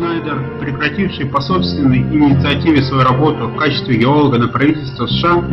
Шнайдер, 0.00 0.42
прекративший 0.58 1.26
по 1.26 1.42
собственной 1.42 1.98
инициативе 1.98 2.82
свою 2.84 3.04
работу 3.04 3.48
в 3.48 3.56
качестве 3.56 3.98
геолога 3.98 4.38
на 4.38 4.48
правительство 4.48 5.06
США, 5.06 5.44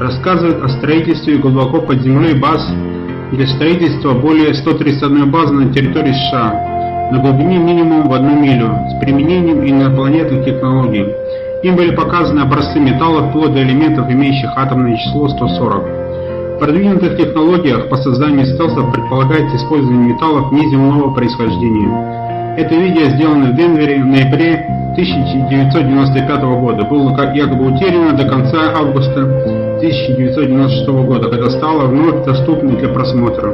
рассказывает 0.00 0.60
о 0.64 0.68
строительстве 0.68 1.36
глубоко 1.36 1.80
под 1.80 2.02
землей 2.02 2.34
баз 2.34 2.60
для 3.30 3.46
строительства 3.46 4.12
более 4.14 4.52
131 4.52 5.30
базы 5.30 5.54
на 5.54 5.72
территории 5.72 6.12
США 6.12 7.08
на 7.12 7.20
глубине 7.20 7.58
минимум 7.58 8.08
в 8.08 8.12
одну 8.12 8.36
милю 8.40 8.66
с 8.90 9.00
применением 9.00 9.64
инопланетных 9.64 10.44
технологий. 10.44 11.06
Им 11.62 11.76
были 11.76 11.94
показаны 11.94 12.40
образцы 12.40 12.80
металлов 12.80 13.30
вплоть 13.30 13.52
до 13.52 13.62
элементов, 13.62 14.10
имеющих 14.10 14.50
атомное 14.56 14.96
число 14.96 15.28
140. 15.28 15.84
В 16.56 16.58
продвинутых 16.58 17.16
технологиях 17.16 17.88
по 17.88 17.96
созданию 17.98 18.44
стелсов 18.44 18.92
предполагается 18.92 19.56
использование 19.56 20.14
металлов 20.14 20.50
неземного 20.50 21.14
происхождения. 21.14 22.23
Это 22.56 22.72
видео 22.76 23.06
сделано 23.16 23.50
в 23.50 23.56
Денвере 23.56 24.00
в 24.00 24.06
ноябре 24.06 24.64
1995 24.92 26.42
года. 26.60 26.84
Было 26.84 27.10
якобы 27.34 27.74
утеряно 27.74 28.16
до 28.16 28.28
конца 28.28 28.74
августа 28.76 29.24
1996 29.78 30.88
года, 30.88 31.30
когда 31.30 31.50
стало 31.50 31.86
вновь 31.86 32.24
доступным 32.24 32.76
для 32.76 32.90
просмотра. 32.90 33.52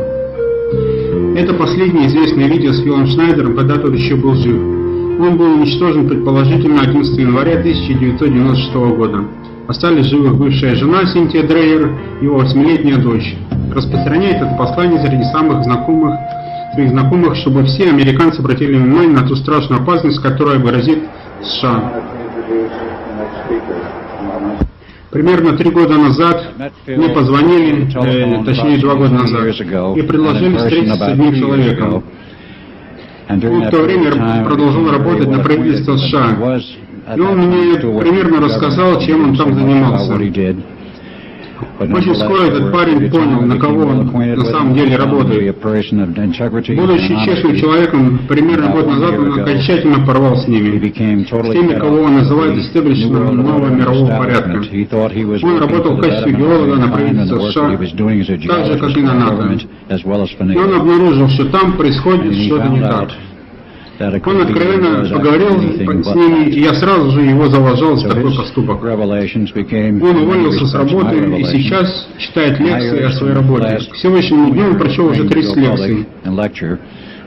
Это 1.35 1.55
последнее 1.55 2.09
известное 2.09 2.47
видео 2.47 2.73
с 2.73 2.83
Филом 2.83 3.07
Шнайдером, 3.07 3.57
когда 3.57 3.79
тот 3.79 3.95
еще 3.95 4.17
был 4.17 4.35
жив. 4.35 4.57
Он 4.57 5.39
был 5.39 5.55
уничтожен 5.55 6.07
предположительно 6.07 6.83
11 6.83 7.17
января 7.17 7.59
1996 7.59 8.75
года. 8.75 9.25
Остались 9.67 10.07
живых 10.07 10.37
бывшая 10.37 10.75
жена 10.75 11.07
Синтия 11.07 11.43
Дрейер 11.43 11.97
и 12.21 12.25
его 12.27 12.43
8-летняя 12.43 12.99
дочь. 12.99 13.35
Распространяет 13.75 14.43
это 14.43 14.55
послание 14.59 15.01
среди 15.01 15.25
самых 15.25 15.65
знакомых 15.65 16.19
своих 16.75 16.91
знакомых, 16.91 17.37
чтобы 17.37 17.65
все 17.65 17.89
американцы 17.91 18.41
обратили 18.41 18.77
внимание 18.77 19.21
на 19.21 19.27
ту 19.27 19.35
страшную 19.37 19.83
опасность, 19.83 20.21
которая 20.21 20.59
грозит 20.59 20.99
США. 21.43 22.03
Примерно 25.11 25.57
три 25.57 25.71
года 25.71 25.97
назад 25.97 26.53
мне 26.87 27.09
позвонили, 27.09 27.91
э, 27.93 28.45
точнее 28.45 28.79
два 28.79 28.95
года 28.95 29.15
назад, 29.15 29.47
и 29.97 30.03
предложили 30.03 30.57
встретиться 30.57 30.95
с 30.95 31.03
одним 31.03 31.35
человеком. 31.35 32.05
Он 33.29 33.63
в 33.63 33.71
то 33.71 33.83
время 33.83 34.45
продолжал 34.45 34.91
работать 34.91 35.29
на 35.29 35.39
правительство 35.41 35.97
США. 35.97 36.61
И 37.17 37.21
он 37.21 37.39
мне 37.39 37.75
примерно 38.01 38.41
рассказал, 38.41 39.01
чем 39.01 39.31
он 39.31 39.37
там 39.37 39.55
занимался. 39.55 40.13
Очень 41.81 42.15
скоро 42.17 42.43
этот 42.43 42.73
парень 42.73 43.11
понял, 43.11 43.41
на 43.43 43.57
кого 43.59 43.83
он 43.83 44.07
на 44.07 44.45
самом 44.45 44.75
деле 44.75 44.97
работает. 44.97 45.57
Будучи 46.77 47.25
честным 47.25 47.57
человеком, 47.57 48.19
примерно 48.29 48.69
год 48.71 48.87
назад 48.87 49.19
он 49.19 49.41
окончательно 49.41 50.07
порвал 50.07 50.37
с 50.37 50.47
ними, 50.49 50.79
с 50.79 51.53
теми, 51.53 51.79
кого 51.79 52.01
он 52.03 52.15
называет 52.15 52.57
истеблишменом 52.59 53.37
нового 53.37 53.69
мирового 53.69 54.07
порядка. 54.19 54.61
Он 55.43 55.59
работал 55.59 55.97
в 55.97 56.01
качестве 56.01 56.33
геолога 56.33 56.77
на 56.77 56.89
правительстве 56.89 57.39
США, 57.51 57.79
так 58.49 58.67
же, 58.67 58.79
как 58.79 58.97
и 58.97 59.01
на 59.03 59.15
НАТО. 59.15 59.59
И 59.89 60.57
он 60.57 60.75
обнаружил, 60.75 61.29
что 61.29 61.45
там 61.47 61.73
происходит 61.75 62.35
что-то 62.47 62.69
не 62.69 62.81
так. 62.81 63.11
Он 64.01 64.41
откровенно 64.41 65.05
поговорил 65.15 65.49
с 66.03 66.15
ними, 66.15 66.49
и 66.51 66.61
я 66.61 66.73
сразу 66.75 67.11
же 67.11 67.21
его 67.23 67.49
заложил 67.49 67.97
за 67.97 68.09
такой 68.09 68.35
поступок. 68.35 68.83
Он 70.03 70.17
уволился 70.23 70.67
с 70.67 70.75
работы 70.75 71.17
и 71.39 71.45
сейчас 71.45 72.09
читает 72.19 72.59
лекции 72.61 73.03
о 73.03 73.11
своей 73.13 73.35
работе. 73.35 73.79
К 73.93 73.97
сегодняшнему 73.97 74.51
дню 74.53 74.69
он 74.71 74.79
прочел 74.79 75.07
уже 75.09 75.25
30 75.29 75.57
лекций. 75.57 76.07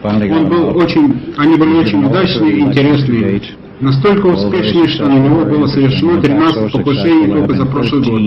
Он 0.04 0.50
был 0.50 0.78
очень, 0.78 1.34
они 1.38 1.56
были 1.58 1.76
очень 1.76 2.06
удачные 2.06 2.52
и 2.54 2.60
интересные. 2.62 3.42
Настолько 3.80 4.28
успешные, 4.28 4.88
что 4.88 5.06
на 5.06 5.20
него 5.20 5.46
было 5.46 5.68
совершено 5.68 6.22
13 6.22 6.72
покушений 6.72 7.28
только 7.34 7.56
за 7.56 7.66
прошлый 7.66 8.02
год. 8.02 8.20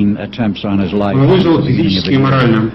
Он 1.15 1.27
выжил 1.29 1.63
физически 1.65 2.11
и 2.13 2.19
морально. 2.19 2.71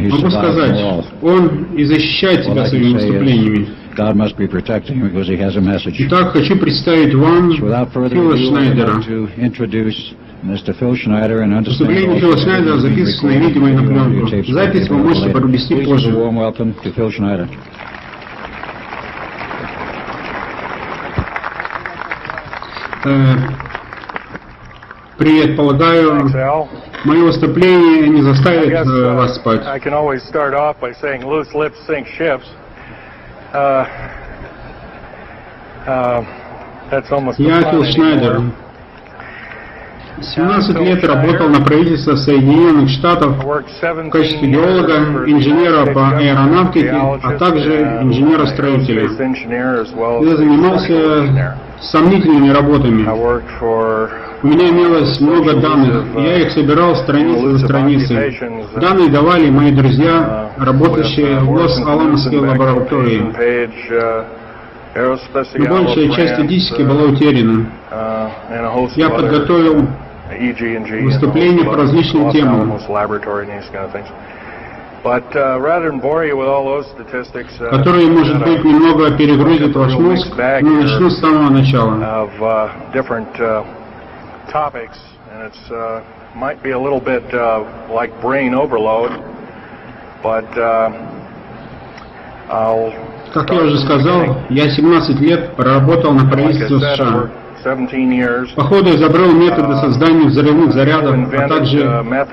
Могу 0.00 0.30
сказать, 0.30 1.04
он 1.22 1.66
и 1.76 1.84
защищает 1.84 2.44
себя 2.44 2.66
своими 2.66 2.94
выступлениями. 2.94 3.68
God 3.96 4.14
must 4.14 4.36
be 4.36 4.46
protecting 4.46 4.98
him 4.98 5.08
because 5.08 5.26
he 5.26 5.36
has 5.38 5.56
a 5.56 5.60
message. 5.60 5.96
Итак, 5.98 6.32
хочу 6.32 6.56
представить 6.56 7.14
вам 7.14 7.50
Фила 7.52 8.36
Шнайдера. 8.36 9.00
Выступление 10.42 12.20
Фила 12.20 12.36
Шнайдера 12.36 12.78
записано 12.78 13.30
и 13.30 13.38
на 13.38 13.82
пленку. 13.82 14.52
Запись 14.52 14.88
вы 14.88 14.98
можете 14.98 15.30
провести 15.30 15.76
позже. 15.76 16.12
Привет, 25.18 25.56
полагаю, 25.56 26.28
мое 27.04 27.24
выступление 27.24 28.08
не 28.08 28.20
заставит 28.20 28.70
uh, 28.70 29.16
вас 29.16 29.36
спать. 29.36 29.62
Uh, 33.54 33.86
uh, 35.86 36.24
Я 37.38 37.70
Фил 37.70 37.84
Шнайдер. 37.84 38.42
17 40.20 40.80
лет 40.80 41.04
работал 41.04 41.48
на 41.48 41.60
правительстве 41.60 42.16
Соединенных 42.16 42.88
Штатов 42.88 43.36
в 43.44 44.10
качестве 44.10 44.48
геолога, 44.48 45.24
инженера 45.26 45.92
по 45.92 46.08
аэронавтике, 46.08 46.90
а 46.90 47.32
также 47.38 48.00
инженера-строителя. 48.02 49.10
Я 50.22 50.36
занимался 50.36 51.58
сомнительными 51.80 52.48
работами. 52.50 53.06
У 54.42 54.48
меня 54.48 54.68
имелось 54.68 55.20
много 55.20 55.54
данных, 55.54 56.04
я 56.16 56.38
их 56.42 56.52
собирал 56.52 56.96
страницу 56.96 57.56
за 57.56 57.66
страницей. 57.66 58.38
Данные 58.76 59.10
давали 59.10 59.50
мои 59.50 59.70
друзья, 59.72 60.50
работающие 60.56 61.40
в 61.40 61.50
Лос-Аламосской 61.50 62.38
лаборатории. 62.38 63.22
Но 65.58 65.82
большая 65.82 66.08
часть 66.10 66.34
статистики 66.34 66.82
была 66.82 67.04
утеряна. 67.04 67.66
Я 68.96 69.10
подготовил 69.10 69.86
выступления 71.04 71.64
по 71.64 71.76
различным 71.76 72.30
темам 72.30 72.72
которые, 77.70 78.08
может 78.08 78.42
быть, 78.42 78.64
немного 78.64 79.16
перегрузят 79.16 79.74
ваш 79.76 79.94
мозг, 79.94 80.34
но 80.36 80.82
начну 80.82 81.10
с 81.10 81.20
самого 81.20 81.50
начала. 81.50 81.94
uh, 85.70 86.02
might 86.34 86.62
be 86.62 86.72
a 86.72 86.78
little 86.78 87.00
bit 87.00 87.22
uh, 87.34 87.62
like 87.92 88.10
brain 88.20 88.54
overload, 88.54 89.10
but 90.22 90.46
uh, 90.58 90.90
I'll. 92.50 92.92
Как 93.32 93.50
я 93.50 93.62
уже 93.62 93.78
сказал, 93.78 94.38
я 94.48 94.70
17 94.70 95.20
лет 95.20 95.56
проработал 95.56 96.12
на 96.12 96.30
правительстве 96.30 96.78
США. 96.78 97.30
По 98.54 98.62
ходу 98.62 98.90
изобрел 98.90 99.32
методы 99.32 99.74
создания 99.76 100.26
взрывных 100.26 100.72
зарядов, 100.72 101.16
а 101.32 101.48
также 101.48 101.78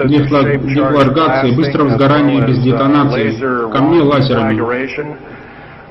дефлаграции, 0.06 1.56
быстрого 1.56 1.90
сгорания 1.90 2.46
без 2.46 2.60
детонации, 2.60 3.36
камней 3.72 4.02
лазерами. 4.02 5.24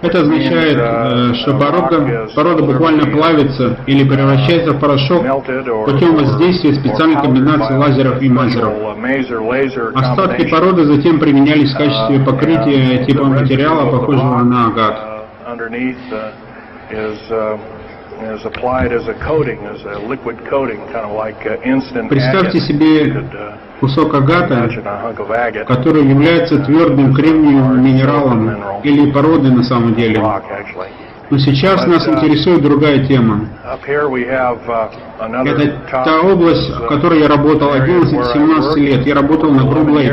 Это 0.02 0.20
означает, 0.20 0.78
э, 0.78 1.34
что 1.34 1.56
порода, 1.56 2.28
порода 2.34 2.64
буквально 2.64 3.06
плавится 3.06 3.78
или 3.86 4.02
превращается 4.02 4.72
в 4.72 4.80
порошок 4.80 5.22
путем 5.86 6.16
воздействия 6.16 6.74
специальной 6.74 7.22
комбинации 7.22 7.76
лазеров 7.76 8.20
и 8.20 8.28
мазеров. 8.28 8.74
Остатки 9.94 10.50
породы 10.50 10.84
затем 10.86 11.20
применялись 11.20 11.72
в 11.72 11.76
качестве 11.78 12.18
покрытия 12.24 13.04
типа 13.04 13.24
материала, 13.24 13.90
похожего 13.92 14.42
на 14.42 14.66
агат. 14.66 15.26
Представьте 22.08 22.60
себе 22.60 23.24
кусок 23.80 24.14
агата, 24.14 24.68
который 25.66 26.06
является 26.06 26.58
твердым 26.64 27.14
кремниевым 27.14 27.84
минералом 27.84 28.80
или 28.82 29.10
породой 29.10 29.50
на 29.50 29.62
самом 29.62 29.94
деле. 29.94 30.20
Но 31.32 31.38
сейчас 31.38 31.86
нас 31.86 32.06
интересует 32.06 32.60
другая 32.60 33.06
тема. 33.06 33.48
Это 35.18 35.72
та 35.90 36.20
область, 36.20 36.68
в 36.68 36.86
которой 36.88 37.20
я 37.20 37.28
работал 37.28 37.72
11-17 37.72 38.76
лет. 38.76 39.06
Я 39.06 39.14
работал 39.14 39.50
на 39.50 39.64
Грум 39.64 39.92
Лейк, 39.92 40.12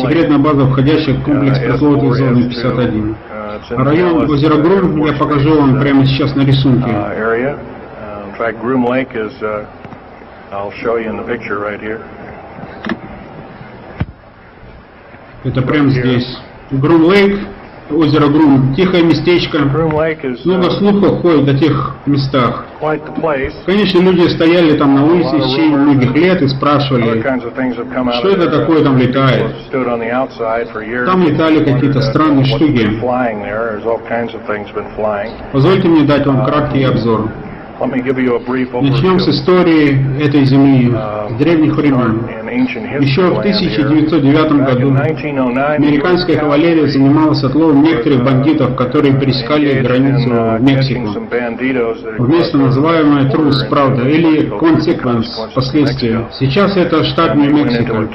секретная 0.00 0.38
база, 0.38 0.64
входящая 0.64 1.16
в 1.16 1.24
комплекс 1.24 1.58
пресловутой 1.58 2.12
зоны 2.14 2.48
51. 2.48 3.16
Район 3.68 4.30
озера 4.30 4.56
Грум 4.56 5.04
я 5.04 5.12
покажу 5.12 5.60
вам 5.60 5.78
прямо 5.78 6.06
сейчас 6.06 6.34
на 6.34 6.40
рисунке. 6.40 6.88
Это 15.44 15.60
прямо 15.60 15.90
здесь. 15.90 16.38
Грум 16.70 17.04
Лейк 17.04 17.40
озеро 17.90 18.28
Грум. 18.28 18.74
Тихое 18.74 19.02
местечко. 19.04 19.58
Много 20.44 20.70
слухов 20.70 21.20
ходит 21.20 21.48
о 21.48 21.54
тех 21.58 21.96
местах. 22.06 22.64
Конечно, 23.66 23.98
люди 24.00 24.28
стояли 24.28 24.76
там 24.76 24.94
на 24.94 25.04
улице 25.04 25.36
в 25.36 25.48
течение 25.48 25.76
многих 25.76 26.14
лет 26.14 26.42
и 26.42 26.48
спрашивали, 26.48 27.22
что 28.18 28.28
это 28.28 28.50
такое 28.60 28.82
там 28.84 28.98
летает. 28.98 29.54
Там 31.06 31.22
летали 31.24 31.64
какие-то 31.64 32.00
странные 32.02 32.44
штуки. 32.44 33.00
Позвольте 35.52 35.88
мне 35.88 36.02
дать 36.02 36.26
вам 36.26 36.44
краткий 36.44 36.84
обзор. 36.84 37.30
Начнем 38.82 39.18
с 39.18 39.28
истории 39.28 40.22
этой 40.22 40.44
земли, 40.44 40.94
с 41.30 41.34
древних 41.38 41.74
времен. 41.76 42.20
Еще 42.54 43.22
в 43.22 43.38
1909 43.40 44.52
году 44.64 44.94
американская 44.94 46.38
кавалерия 46.38 46.86
занималась 46.86 47.42
отловом 47.42 47.82
некоторых 47.82 48.24
бандитов, 48.24 48.76
которые 48.76 49.18
пересекали 49.18 49.80
границу 49.80 50.30
в 50.30 50.62
Мексику. 50.62 51.08
Вместо 52.18 52.58
называемой 52.58 53.30
трус, 53.30 53.64
правда, 53.64 54.08
или 54.08 54.48
consequence, 54.50 55.26
последствия. 55.54 56.28
Сейчас 56.38 56.76
это 56.76 57.02
штат 57.04 57.34
Нью-Мексико. 57.34 58.08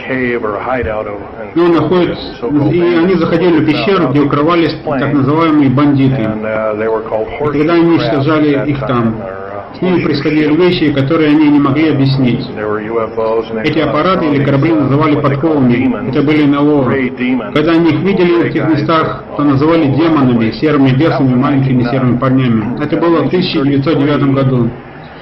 И 1.55 1.59
он 1.59 1.73
находит, 1.73 2.17
и 2.71 2.81
они 2.81 3.15
заходили 3.15 3.59
в 3.59 3.65
пещеру, 3.65 4.09
где 4.09 4.21
укрывались 4.21 4.75
так 4.85 5.13
называемые 5.13 5.69
бандиты. 5.69 6.21
И 6.21 7.57
когда 7.57 7.73
они 7.73 7.85
уничтожали 7.89 8.69
их 8.69 8.79
там, 8.79 9.15
с 9.77 9.81
ними 9.81 10.01
происходили 10.03 10.55
вещи, 10.55 10.91
которые 10.91 11.29
они 11.29 11.49
не 11.49 11.59
могли 11.59 11.89
объяснить. 11.89 12.45
Эти 13.63 13.79
аппараты 13.79 14.25
или 14.25 14.43
корабли 14.43 14.73
называли 14.73 15.15
подковами. 15.15 16.09
Это 16.09 16.21
были 16.21 16.43
НЛО. 16.45 16.91
Когда 17.53 17.71
они 17.71 17.89
их 17.91 17.99
видели 18.01 18.33
в 18.33 18.45
этих 18.45 18.67
местах, 18.67 19.25
то 19.37 19.43
называли 19.43 19.87
демонами, 19.87 20.51
серыми 20.51 20.91
бесами, 20.91 21.35
маленькими 21.35 21.83
серыми 21.83 22.17
парнями. 22.17 22.83
Это 22.83 22.97
было 22.97 23.23
в 23.23 23.27
1909 23.27 24.33
году. 24.33 24.69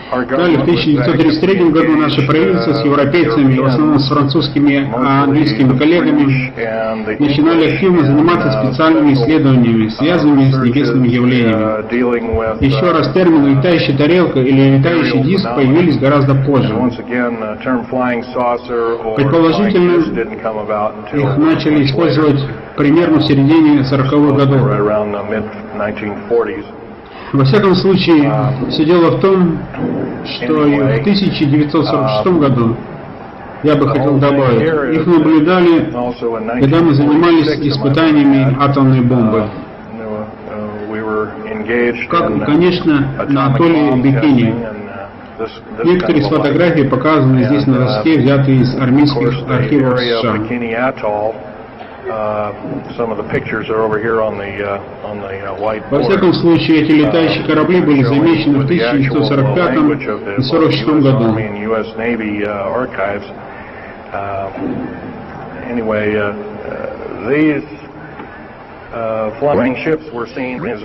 Далее, 0.09 0.57
в 0.59 0.61
1933 0.61 1.69
году 1.69 1.97
наше 1.97 2.25
правительство 2.25 2.73
с 2.73 2.85
европейцами, 2.85 3.57
в 3.57 3.65
основном 3.65 3.99
с 3.99 4.07
французскими, 4.07 4.89
а 4.93 5.23
английскими 5.23 5.77
коллегами, 5.77 6.53
начинали 7.19 7.73
активно 7.73 8.05
заниматься 8.05 8.51
специальными 8.63 9.13
исследованиями, 9.13 9.89
связанными 9.89 10.51
с 10.51 10.57
небесными 10.63 11.07
явлениями. 11.09 12.63
Еще 12.63 12.91
раз 12.91 13.11
термин 13.13 13.57
«летающая 13.57 13.97
тарелка» 13.97 14.39
или 14.39 14.77
«летающий 14.77 15.21
диск» 15.23 15.45
появились 15.55 15.97
гораздо 15.97 16.35
позже. 16.35 16.73
Предположительно, 19.15 19.93
их 21.13 21.37
начали 21.37 21.83
использовать 21.85 22.39
примерно 22.77 23.19
в 23.19 23.23
середине 23.23 23.81
40-х 23.81 24.35
годов. 24.37 24.61
Во 27.33 27.43
всяком 27.43 27.75
случае, 27.75 28.31
все 28.69 28.85
дело 28.85 29.17
в 29.17 29.19
том, 29.19 29.59
что 30.25 30.65
и 30.65 30.79
в 30.79 30.99
1946 31.01 32.27
году, 32.39 32.75
я 33.63 33.75
бы 33.75 33.87
хотел 33.89 34.17
добавить, 34.17 34.61
их 34.95 35.05
наблюдали, 35.05 35.91
когда 36.61 36.79
мы 36.79 36.93
занимались 36.93 37.47
испытаниями 37.47 38.55
атомной 38.59 39.01
бомбы. 39.01 39.43
Как, 42.09 42.45
конечно, 42.45 43.13
на 43.27 43.53
атолле 43.53 43.91
Бикини. 44.01 44.55
Некоторые 45.83 46.21
из 46.21 46.27
фотографий 46.27 46.83
показаны 46.87 47.43
здесь 47.43 47.67
на 47.67 47.79
доске, 47.79 48.19
взятые 48.19 48.61
из 48.61 48.75
армейских 48.75 49.47
архивов 49.49 49.99
США. 49.99 50.37
Uh, 52.07 52.53
uh, 52.63 53.27
Во 55.91 55.99
всяком 56.03 56.33
случае, 56.33 56.81
эти 56.83 56.91
летающие 56.91 57.43
корабли 57.45 57.81
были 57.81 58.03
замечены 58.03 58.59
в 58.59 58.65
1945 58.65 59.73
и 59.73 59.77
1946 59.77 60.85
году. 61.03 61.35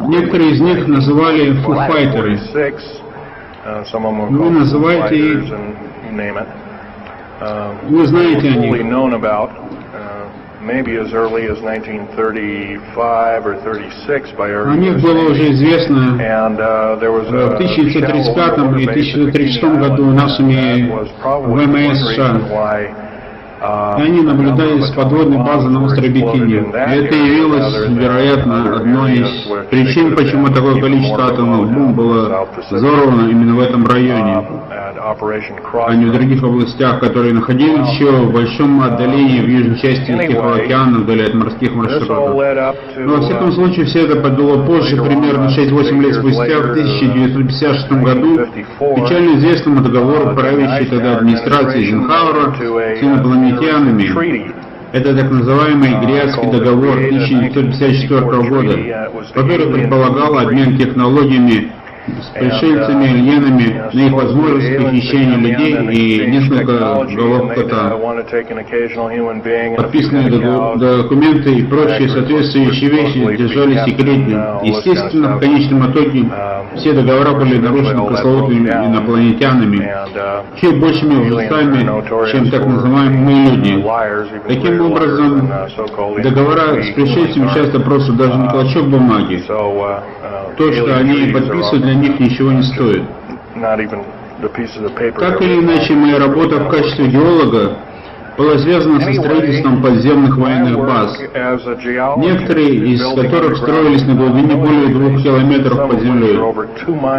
Некоторые 0.08 0.50
из 0.50 0.60
них 0.60 0.88
называли 0.88 1.52
фуфайтеры. 1.62 2.38
Uh, 3.64 3.84
Вы 4.28 4.50
называете 4.50 5.16
их, 5.16 5.44
вы 7.88 8.06
знаете 8.06 8.48
о 8.48 8.56
них 8.56 8.84
maybe 10.62 10.97
as 10.97 11.12
early 11.12 11.44
as 11.50 11.61
1935 11.61 13.47
or 13.47 13.56
36 13.62 14.32
by 14.38 14.50
О 14.50 14.76
них 14.76 15.00
было 15.03 15.31
уже 15.31 15.50
известно 15.53 16.19
and, 16.20 16.59
uh, 16.59 16.97
there 17.00 17.12
was 17.12 17.29
в 17.29 17.55
1935 17.56 18.79
и 18.79 18.87
1936 18.87 19.62
году 19.79 20.06
нашими 20.11 20.88
ВМС 21.23 21.99
США. 22.14 23.12
И 23.62 24.03
они 24.03 24.23
наблюдали 24.23 24.81
с 24.81 24.91
подводной 24.91 25.38
базы 25.38 25.69
на 25.69 25.85
острове 25.85 26.09
Бикини. 26.09 26.55
И 26.55 26.94
это 26.99 27.14
явилось, 27.14 27.88
вероятно, 27.91 28.76
одной 28.76 29.12
из 29.19 29.31
причин, 29.70 30.17
почему 30.17 30.49
такое 30.49 30.81
количество 30.81 31.26
атомных 31.26 31.70
бомб 31.70 31.97
было 31.97 32.49
взорвано 32.70 33.31
именно 33.31 33.55
в 33.55 33.61
этом 33.61 33.87
районе, 33.87 34.44
а 34.99 35.94
не 35.94 36.06
в 36.06 36.12
других 36.12 36.43
областях, 36.43 36.99
которые 36.99 37.35
находились 37.35 37.88
еще 37.91 38.11
в 38.11 38.32
большом 38.32 38.82
отдалении 38.82 39.41
в 39.41 39.49
южной 39.49 39.79
части 39.79 40.06
Тихого 40.06 40.56
океана, 40.56 40.99
вдали 40.99 41.23
от 41.26 41.35
морских 41.35 41.73
маршрутов. 41.75 42.35
Но, 42.97 43.15
во 43.15 43.20
всяком 43.20 43.53
случае, 43.53 43.87
все 43.87 44.06
это 44.06 44.20
подуло 44.20 44.65
позже, 44.65 44.97
примерно 44.97 45.49
6-8 45.49 46.00
лет 46.00 46.15
спустя, 46.17 46.58
в 46.58 46.70
1956 46.73 47.93
году, 47.93 48.41
печально 48.97 49.38
известному 49.38 49.81
договору 49.82 50.35
правящей 50.35 50.87
тогда 50.87 51.19
администрации 51.19 51.79
Эйзенхауэра 51.79 52.55
с 52.99 53.03
инопланетянами 53.03 53.51
инопланетянами. 53.52 54.52
Это 54.93 55.16
так 55.16 55.31
называемый 55.31 55.88
Гриадский 56.04 56.50
договор 56.50 56.99
1954 56.99 58.20
года, 58.49 59.10
который 59.32 59.66
предполагал 59.66 60.38
обмен 60.38 60.76
технологиями 60.76 61.72
с 62.06 62.26
пришельцами, 62.37 63.06
альянами, 63.06 63.82
на 63.93 64.00
их 64.06 64.12
возможность 64.12 64.76
похищения 64.76 65.37
людей 65.37 65.72
и 65.90 66.31
несколько 66.31 67.04
голов 67.14 67.54
кота. 67.54 67.96
Подписанные 69.76 70.28
документы 70.76 71.54
и 71.54 71.62
прочие 71.62 72.08
соответствующие 72.08 72.90
вещи 72.90 73.37
держались 73.37 73.84
секретно. 73.84 74.60
Естественно, 74.62 75.37
в 75.37 75.40
конечном 75.40 75.93
итоге 75.93 76.25
все 76.76 76.93
договора 76.93 77.38
были 77.38 77.58
нарушены 77.58 78.06
пресловутыми 78.06 78.69
инопланетянами, 78.69 79.77
еще 80.56 80.72
большими 80.72 81.15
лжецами, 81.20 82.31
чем 82.32 82.50
так 82.50 82.67
называемые 82.67 83.50
люди. 83.50 83.84
Таким 84.48 84.81
образом, 84.81 85.48
договора 86.22 86.82
с 86.82 86.91
пришельцами 86.94 87.48
часто 87.55 87.81
просто 87.81 88.12
даже 88.12 88.34
не 88.38 88.48
клочок 88.48 88.88
бумаги. 88.88 89.43
То, 90.58 90.72
что 90.72 90.96
они 90.96 91.32
подписывают, 91.32 91.92
для 91.93 92.08
них 92.08 92.20
ничего 92.20 92.53
не 92.53 92.63
стоит. 92.63 93.03
Так 95.19 95.43
или 95.43 95.61
иначе, 95.61 95.94
моя 95.94 96.19
работа 96.19 96.58
в 96.58 96.69
качестве 96.69 97.08
геолога 97.08 97.77
была 98.37 98.58
связана 98.58 98.99
со 99.01 99.13
строительством 99.13 99.82
подземных 99.82 100.37
военных 100.39 100.79
баз, 100.79 101.19
некоторые 102.17 102.77
из 102.93 103.03
которых 103.15 103.58
строились 103.58 104.03
на 104.06 104.15
глубине 104.15 104.56
более 104.56 104.89
двух 104.89 105.22
километров 105.22 105.91
под 105.91 106.01
землей. 106.01 106.39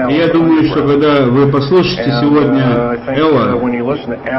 И 0.09 0.17
я 0.17 0.27
думаю, 0.33 0.65
что 0.65 0.87
когда 0.87 1.25
вы 1.25 1.51
послушаете 1.51 2.11
сегодня 2.19 2.63
uh, 2.63 3.15
Элла, 3.15 3.61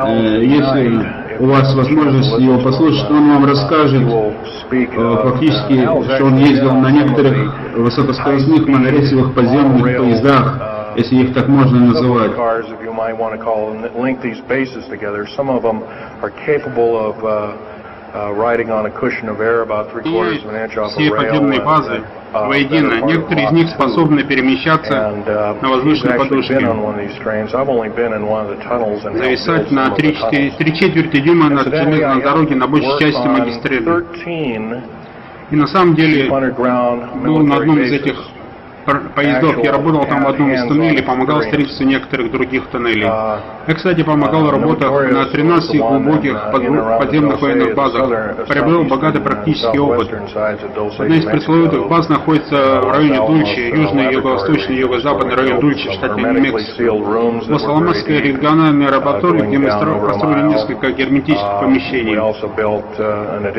э, 0.08 0.44
если 0.44 1.23
у 1.38 1.46
вас 1.46 1.74
возможность 1.74 2.38
его 2.38 2.58
послушать, 2.60 3.10
он 3.10 3.28
вам 3.28 3.44
расскажет 3.44 4.02
э, 4.02 5.16
фактически, 5.22 5.84
что 6.14 6.24
он 6.24 6.36
ездил 6.38 6.74
на 6.74 6.90
некоторых 6.90 7.54
высокоскоростных 7.76 8.66
монорельсовых 8.66 9.34
подземных 9.34 9.82
поездах, 9.82 10.94
если 10.96 11.16
их 11.16 11.34
так 11.34 11.48
можно 11.48 11.80
называть. 11.80 12.32
И 18.14 18.16
все 20.88 21.10
подземные 21.10 21.60
базы 21.62 22.02
воедино. 22.32 23.00
Некоторые 23.06 23.46
из 23.46 23.52
них 23.52 23.68
способны 23.70 24.22
перемещаться 24.22 25.12
на 25.60 25.68
воздушной 25.68 26.14
подушке, 26.18 26.54
зависать 29.18 29.70
на 29.70 29.90
3, 29.90 30.16
4, 30.16 30.50
3 30.58 30.74
четверти 30.76 31.20
дюйма 31.20 31.50
над 31.50 31.68
железной 31.68 32.22
дороге 32.22 32.54
на 32.54 32.66
большей 32.68 32.98
части 33.00 33.26
магистрали. 33.26 33.82
И 35.50 35.56
на 35.56 35.66
самом 35.66 35.94
деле 35.94 36.30
был 36.30 37.38
на 37.40 37.56
одном 37.56 37.78
из 37.80 37.92
этих 37.92 38.16
поездов. 38.84 39.62
Я 39.62 39.72
работал 39.72 40.04
там 40.06 40.24
в 40.24 40.28
одном 40.28 40.52
из 40.52 40.62
туннелей, 40.66 41.02
помогал 41.02 41.42
строительству 41.42 41.84
некоторых 41.84 42.30
других 42.30 42.66
туннелей. 42.66 43.06
Я, 43.66 43.74
кстати, 43.74 44.02
помогал 44.02 44.44
в 44.44 44.50
работах 44.50 44.90
на 45.10 45.26
13 45.26 45.78
глубоких 45.78 46.50
подземных 46.52 47.40
военных 47.40 47.74
базах. 47.74 48.46
Приобрел 48.46 48.84
богатый 48.84 49.20
практический 49.20 49.78
опыт. 49.78 50.12
Одна 50.98 51.16
из 51.16 51.24
пресловутых 51.24 51.88
баз 51.88 52.08
находится 52.08 52.80
в 52.82 52.92
районе 52.92 53.26
Дульчи, 53.26 53.74
южный, 53.74 54.12
юго-восточный, 54.12 54.76
юго-западный 54.76 55.34
район 55.34 55.60
Дульчи 55.60 55.88
в 55.88 55.92
штате 55.92 56.20
Нью-Мексико. 56.20 56.92
Лос-Аламасская 57.52 58.20
региональная 58.20 58.90
лаборатория, 58.92 59.46
где 59.46 59.58
мы 59.58 59.68
построили 59.68 60.48
несколько 60.48 60.92
герметических 60.92 61.60
помещений, 61.60 62.16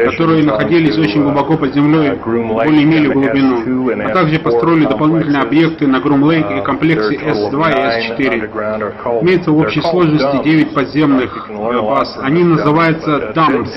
которые 0.06 0.44
находились 0.44 0.98
очень 0.98 1.24
глубоко 1.24 1.58
под 1.58 1.74
землей, 1.74 2.12
более 2.24 3.10
в 3.10 3.14
глубину, 3.14 3.92
а 4.04 4.10
также 4.10 4.40
построили 4.40 4.86
дополнительные 4.86 5.15
объекты 5.42 5.88
на 5.88 6.00
Грум-Лейк 6.00 6.46
и 6.52 6.62
комплексе 6.64 7.18
С-2 7.18 7.72
и 7.72 7.74
С-4. 8.02 9.22
Имеется 9.22 9.52
в 9.52 9.58
общей 9.58 9.82
сложности 9.82 10.44
9 10.44 10.74
подземных 10.74 11.50
баз. 11.50 12.18
Они 12.22 12.44
называются 12.44 13.34
DAMS. 13.36 13.74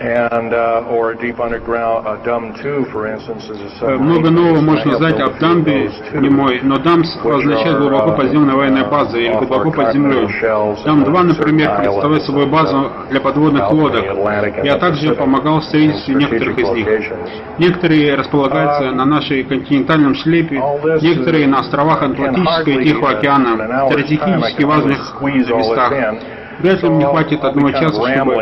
And, 0.00 0.52
uh, 0.52 0.84
or 0.90 1.12
a 1.12 1.16
deep 1.16 1.40
underground, 1.40 2.06
uh, 2.06 2.22
DUM 2.22 2.52
2, 2.60 2.92
for 2.92 3.08
instance, 3.08 3.48
is 3.48 3.82
a 3.82 3.96
Много 3.96 4.30
нового 4.30 4.60
можно 4.60 4.92
сказать 4.92 5.18
об 5.20 5.38
Дамбе, 5.38 5.90
не 6.12 6.28
мой, 6.28 6.60
но 6.62 6.76
ДАМС 6.76 7.16
означает 7.24 7.78
глубоко 7.78 8.12
подземная 8.12 8.56
военная 8.56 8.84
база 8.84 9.16
или 9.16 9.32
глубоко 9.32 9.70
под 9.70 9.94
землей. 9.94 10.28
ДАМ-2, 10.84 11.22
например, 11.22 11.76
представляет 11.78 12.24
собой 12.24 12.46
базу 12.46 12.92
для 13.10 13.20
подводных 13.22 13.70
лодок. 13.72 14.04
Я 14.62 14.76
также 14.76 15.14
помогал 15.14 15.60
в 15.60 15.64
строительстве 15.64 16.14
некоторых 16.14 16.58
из 16.58 16.70
них. 16.70 16.88
Некоторые 17.58 18.16
располагаются 18.16 18.90
на 18.90 19.06
нашей 19.06 19.44
континентальном 19.44 20.14
шлепе, 20.14 20.62
некоторые 21.00 21.46
на 21.46 21.60
островах 21.60 22.02
Атлантического 22.02 22.68
и 22.68 22.84
Тихого 22.84 23.10
океана, 23.12 23.88
стратегически 23.90 24.62
важных 24.64 25.22
местах. 25.22 25.92
Вряд 26.58 26.82
ли 26.82 26.88
мне 26.88 27.06
хватит 27.06 27.44
одного 27.44 27.70
часа, 27.70 28.14
чтобы 28.14 28.34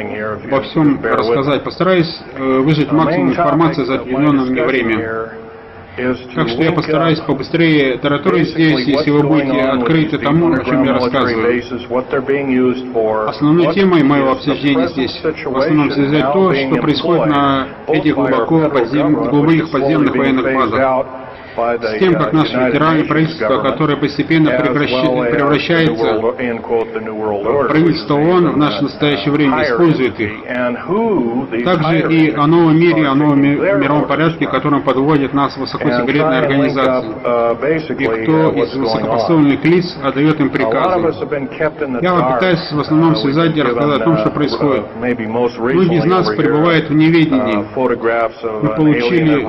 обо 0.45 0.61
всем 0.63 1.01
рассказать. 1.03 1.65
Постараюсь 1.65 2.21
э, 2.37 2.59
выжать 2.61 2.93
максимум 2.93 3.31
информации 3.31 3.85
за 3.85 3.97
отведенное 3.97 4.45
мне 4.45 4.65
время. 4.65 5.31
Так 6.35 6.49
что 6.49 6.63
я 6.63 6.73
постараюсь 6.73 7.21
побыстрее 7.21 7.99
тараторить 7.99 8.49
здесь, 8.49 8.81
если 8.85 9.11
вы 9.11 9.23
будете 9.23 9.61
открыты 9.61 10.19
тому, 10.19 10.53
о 10.53 10.65
чем 10.65 10.83
я 10.83 10.95
рассказываю. 10.95 11.63
Основной 13.29 13.75
темой 13.75 14.03
моего 14.03 14.33
обсуждения 14.33 14.89
здесь 14.89 15.21
в 15.23 15.57
основном 15.57 15.93
связать 15.93 16.33
то, 16.33 16.53
что 16.53 16.77
происходит 16.81 17.27
на 17.27 17.69
этих 17.87 18.15
глубоко 18.17 18.69
подзем... 18.71 19.15
глубоких 19.15 19.71
подземных 19.71 20.17
военных 20.17 20.55
базах 20.55 21.07
с 21.57 21.99
тем, 21.99 22.15
как 22.15 22.33
наше 22.33 22.57
ветераны 22.57 23.05
правительство, 23.05 23.63
которое 23.63 23.97
постепенно 23.97 24.51
превращается 24.51 26.15
в 26.15 27.69
правительство 27.69 28.15
ООН 28.15 28.53
в 28.53 28.57
наше 28.57 28.83
настоящее 28.83 29.33
время, 29.33 29.63
использует 29.63 30.19
их. 30.19 30.33
Также 31.65 32.13
и 32.13 32.35
о 32.35 32.47
новом 32.47 32.77
мире, 32.79 33.07
о 33.07 33.15
новом 33.15 33.41
мировом 33.41 34.07
порядке, 34.07 34.47
которым 34.47 34.83
подводит 34.83 35.33
нас 35.33 35.57
высокосекретная 35.57 36.41
организация. 36.41 37.13
И 37.95 38.07
кто 38.07 38.51
из 38.51 38.75
высокопоставленных 38.75 39.65
лиц 39.65 39.97
отдает 40.03 40.41
им 40.41 40.51
приказы. 40.51 41.15
Я 42.03 42.15
пытаюсь 42.15 42.73
в 42.73 42.81
основном 42.81 43.17
связать 43.17 43.57
и 43.57 43.63
рассказать 43.63 44.01
о 44.01 44.05
том, 44.05 44.19
что 44.19 44.31
происходит. 44.31 44.85
Многие 44.97 45.99
из 45.99 46.05
нас 46.05 46.29
пребывают 46.35 46.89
в 46.91 46.95
неведении. 46.95 47.65
Мы 48.63 48.69
получили, 48.75 49.47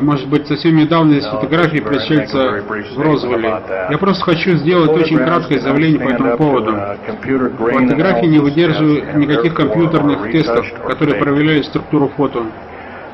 может 0.00 0.28
быть, 0.28 0.46
совсем 0.46 0.76
недавно 0.76 1.12
здесь 1.12 1.33
фотографии 1.34 1.78
пришельца 1.78 2.62
в 2.62 3.00
Розвилле. 3.00 3.62
Я 3.90 3.98
просто 3.98 4.24
хочу 4.24 4.52
сделать 4.52 4.90
очень 4.90 5.18
краткое 5.18 5.60
заявление 5.60 6.00
по 6.00 6.10
этому 6.10 6.36
поводу. 6.36 6.76
Фотографии 7.22 8.26
не 8.26 8.38
выдерживают 8.38 9.14
никаких 9.14 9.54
компьютерных 9.54 10.30
тестов, 10.30 10.66
которые 10.86 11.20
проверяли 11.20 11.62
структуру 11.62 12.08
фото. 12.16 12.44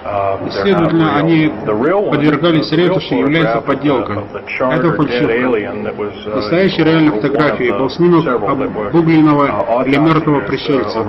И, 0.03 0.51
следовательно, 0.51 1.17
они 1.17 1.53
подвергались 1.67 2.73
ряду, 2.73 3.01
что 3.01 3.17
является 3.17 3.61
подделкой. 3.61 4.17
Это 4.59 4.93
фальшивка. 4.95 6.35
Настоящей 6.37 6.85
реальной 6.85 7.11
фотографией 7.11 7.73
был 7.73 7.91
снимок 7.91 8.27
обугленного 8.27 9.85
или 9.85 9.99
мертвого 9.99 10.41
пришельца, 10.41 11.05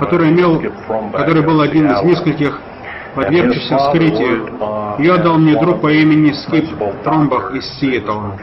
который, 0.00 0.30
имел, 0.30 0.62
который 1.12 1.42
был 1.42 1.60
один 1.60 1.90
из 1.90 2.02
нескольких 2.02 2.60
подвергшийся 3.14 3.78
вскрытию. 3.78 4.48
Ее 4.98 5.16
дал 5.18 5.38
мне 5.38 5.58
друг 5.58 5.80
по 5.80 5.90
имени 5.92 6.32
Скип 6.32 6.68
Тромбах 7.04 7.54
из 7.54 7.66
Сиэтла. 7.78 8.36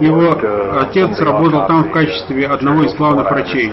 Его 0.00 0.36
отец 0.80 1.18
работал 1.20 1.66
там 1.66 1.84
в 1.84 1.90
качестве 1.90 2.46
одного 2.46 2.84
из 2.84 2.94
главных 2.94 3.30
врачей. 3.30 3.72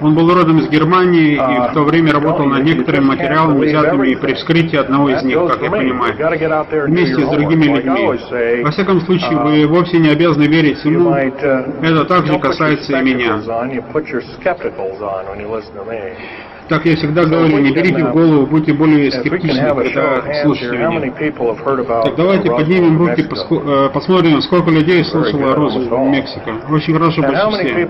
Он 0.00 0.14
был 0.14 0.32
родом 0.32 0.58
из 0.58 0.68
Германии 0.68 1.32
и 1.34 1.70
в 1.70 1.72
то 1.74 1.82
время 1.82 2.12
работал 2.12 2.46
над 2.46 2.62
некоторыми 2.62 3.06
материалами, 3.06 3.66
взятыми 3.66 4.14
при 4.14 4.34
вскрытии 4.34 4.76
одного 4.76 5.10
из 5.10 5.22
них, 5.22 5.38
как 5.48 5.62
я 5.62 5.70
понимаю, 5.70 6.14
вместе 6.86 7.14
с 7.26 7.28
другими 7.28 7.64
людьми. 7.64 8.62
Во 8.62 8.70
всяком 8.70 9.00
случае, 9.00 9.36
вы 9.38 9.66
вовсе 9.66 9.98
не 9.98 10.10
обязаны 10.10 10.44
верить 10.44 10.84
ему. 10.84 11.10
Это 11.82 12.04
также 12.04 12.38
касается 12.38 12.98
и 12.98 13.02
меня. 13.02 13.40
Так 16.68 16.84
я 16.84 16.96
всегда 16.96 17.24
говорю, 17.24 17.58
не 17.58 17.72
берите 17.72 18.04
в 18.04 18.12
голову, 18.12 18.46
будьте 18.46 18.74
более 18.74 19.10
скептичны, 19.10 19.68
когда 19.68 20.42
слушаете. 20.42 21.22
Так 22.04 22.16
давайте 22.16 22.50
поднимем 22.50 22.98
руки, 22.98 23.26
э, 23.26 23.88
посмотрим, 23.92 24.42
сколько 24.42 24.70
людей 24.70 25.04
слушало 25.04 25.54
Розу 25.54 25.80
в 25.80 26.08
Мексике. 26.10 26.52
Очень 26.70 26.94
хорошо 26.94 27.22
большинстве. 27.22 27.88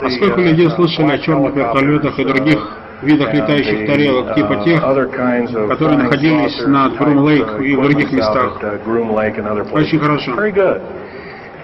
А 0.00 0.10
сколько 0.10 0.40
людей 0.40 0.70
слышали 0.70 1.12
о 1.12 1.18
черных 1.18 1.54
вертолетах 1.54 2.18
и 2.18 2.24
других 2.24 2.78
видах 3.02 3.32
летающих 3.32 3.86
тарелок, 3.86 4.34
типа 4.34 4.52
uh, 4.54 4.64
тех, 4.64 5.68
которые 5.68 5.98
находились 5.98 6.66
над 6.66 6.96
Грум-Лейк 6.98 7.60
и 7.60 7.76
в 7.76 7.82
других 7.82 8.12
местах. 8.12 8.58
Uh, 8.60 9.72
Очень 9.72 9.98
хорошо. 10.00 10.32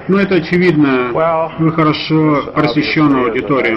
Ну, 0.06 0.18
это 0.18 0.34
очевидно. 0.34 1.10
Вы 1.58 1.72
хорошо 1.72 2.52
просвещенная 2.54 3.26
аудитория. 3.28 3.76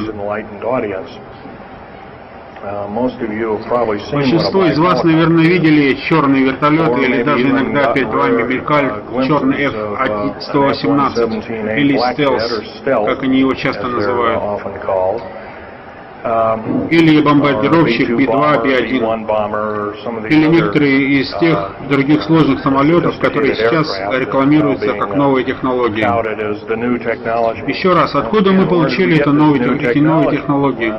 Большинство 4.12 4.66
из 4.66 4.80
вас, 4.80 5.04
наверное, 5.04 5.46
видели 5.46 5.94
черный 6.10 6.42
вертолет 6.42 6.98
или 6.98 7.24
даже 7.24 7.50
иногда 7.50 7.94
перед 7.94 8.08
вами 8.08 8.42
мелькали 8.44 8.92
черный 9.28 9.66
F-118 9.66 11.78
или 11.78 11.98
стелс, 12.14 12.82
как 12.84 13.24
они 13.24 13.40
его 13.40 13.54
часто 13.54 13.88
называют 13.88 14.42
или 16.90 17.22
бомбардировщик 17.22 18.10
Би-2, 18.10 18.64
Би-1, 18.64 20.30
или 20.30 20.48
некоторые 20.48 21.22
из 21.22 21.32
тех 21.38 21.72
других 21.90 22.24
сложных 22.24 22.60
самолетов, 22.62 23.18
которые 23.20 23.56
сейчас 23.56 23.88
рекламируются 24.20 24.94
как 24.94 25.16
новые 25.16 25.46
технологии. 25.46 26.02
Еще 27.70 27.94
раз, 27.94 28.16
откуда 28.16 28.52
мы 28.52 28.66
получили 28.66 29.20
это 29.20 29.32
новые, 29.32 29.62
эти 29.92 30.00
новые 30.00 30.38
технологии? 30.38 30.94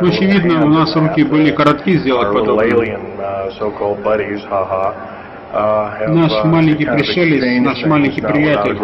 Ну, 0.00 0.08
очевидно, 0.08 0.64
у 0.64 0.68
нас 0.68 0.94
руки 0.96 1.24
были 1.24 1.50
коротки 1.50 1.96
сделать 1.98 2.32
подобное. 2.32 2.98
Наш 5.52 6.44
маленький 6.44 6.86
пришелец, 6.86 7.62
наш 7.62 7.84
маленький 7.84 8.22
приятель, 8.22 8.78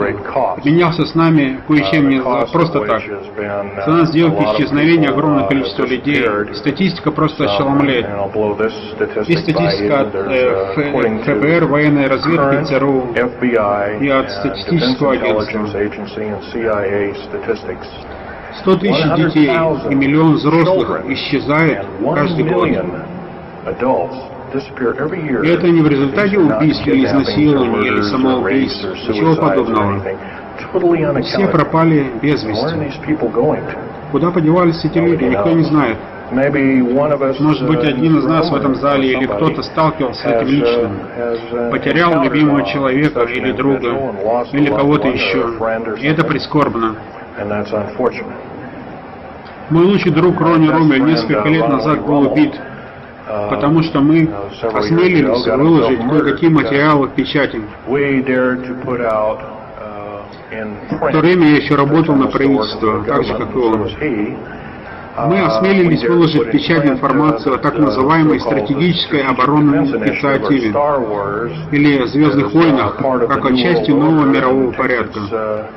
менялся 0.64 1.06
с 1.06 1.14
нами 1.14 1.60
кое-чем 1.66 2.08
не 2.10 2.20
просто 2.20 2.80
так. 2.80 3.02
Цена 3.84 4.04
сделки 4.04 4.42
исчезновения 4.42 5.08
огромного 5.08 5.48
количества 5.48 5.86
людей. 5.86 6.24
Статистика 6.54 7.10
просто 7.10 7.44
ошеломляет. 7.44 8.06
И 9.26 9.36
статистика 9.36 10.00
от 10.00 10.14
э, 10.14 11.20
ФБР, 11.24 11.64
военной 11.64 12.06
разведки, 12.06 12.64
ЦРУ 12.64 13.14
и 14.00 14.08
от 14.08 14.30
статистического 14.30 15.12
агентства. 15.12 15.66
100 18.60 18.76
тысяч 18.76 19.16
детей 19.16 19.50
и 19.90 19.94
миллион 19.94 20.34
взрослых 20.34 21.04
исчезают 21.08 21.86
каждый 22.14 22.44
год. 22.44 22.68
И 24.52 25.48
это 25.48 25.68
не 25.68 25.82
в 25.82 25.88
результате 25.88 26.38
убийства 26.38 26.90
или 26.90 27.04
изнасилования 27.06 27.88
или 27.88 28.02
самоубийства, 28.02 28.88
ничего 28.88 29.34
подобного. 29.36 30.02
Все 31.22 31.46
пропали 31.48 32.06
без 32.22 32.42
вести. 32.44 33.16
Куда 34.10 34.30
подевались 34.30 34.84
эти 34.84 34.98
люди, 34.98 35.24
никто 35.24 35.52
не 35.52 35.64
знает. 35.64 35.98
Может 36.30 37.66
быть, 37.66 37.84
один 37.84 38.18
из 38.18 38.24
нас 38.24 38.50
в 38.50 38.54
этом 38.54 38.74
зале 38.76 39.12
или 39.12 39.24
кто-то 39.26 39.62
сталкивался 39.62 40.20
с 40.20 40.24
этим 40.26 40.48
лично, 40.48 40.90
потерял 41.70 42.22
любимого 42.22 42.64
человека 42.64 43.22
или 43.22 43.52
друга, 43.52 43.88
или 44.52 44.66
кого-то 44.68 45.08
еще. 45.08 45.46
И 46.00 46.06
это 46.06 46.24
прискорбно. 46.24 46.96
Мой 49.70 49.84
лучший 49.84 50.10
друг 50.12 50.40
Ронни 50.40 50.68
Ромель 50.68 51.04
несколько 51.04 51.48
лет 51.48 51.68
назад 51.68 52.04
был 52.04 52.32
убит, 52.32 52.58
потому 53.50 53.82
что 53.82 54.00
мы 54.00 54.28
осмелились 54.62 55.46
выложить 55.46 56.00
кое-какие 56.08 56.50
материалы 56.50 57.08
в 57.08 57.10
печати. 57.14 57.60
В 60.90 61.12
то 61.12 61.18
время 61.20 61.50
я 61.50 61.56
еще 61.56 61.74
работал 61.74 62.14
на 62.14 62.28
правительство, 62.28 63.04
так 63.04 63.24
же, 63.24 63.34
как 63.34 63.54
и 63.54 63.58
он. 63.58 63.88
Мы 65.26 65.40
осмелились 65.40 66.04
выложить 66.08 66.46
в 66.46 66.50
печать 66.50 66.86
информацию 66.86 67.56
о 67.56 67.58
так 67.58 67.76
называемой 67.76 68.40
стратегической 68.40 69.22
оборонной 69.22 69.78
инициативе 69.78 70.72
или 71.72 72.06
«Звездных 72.06 72.52
войнах», 72.54 72.96
как 72.96 73.44
о 73.44 73.56
части 73.56 73.90
нового 73.90 74.24
мирового 74.24 74.70
порядка. 74.72 75.68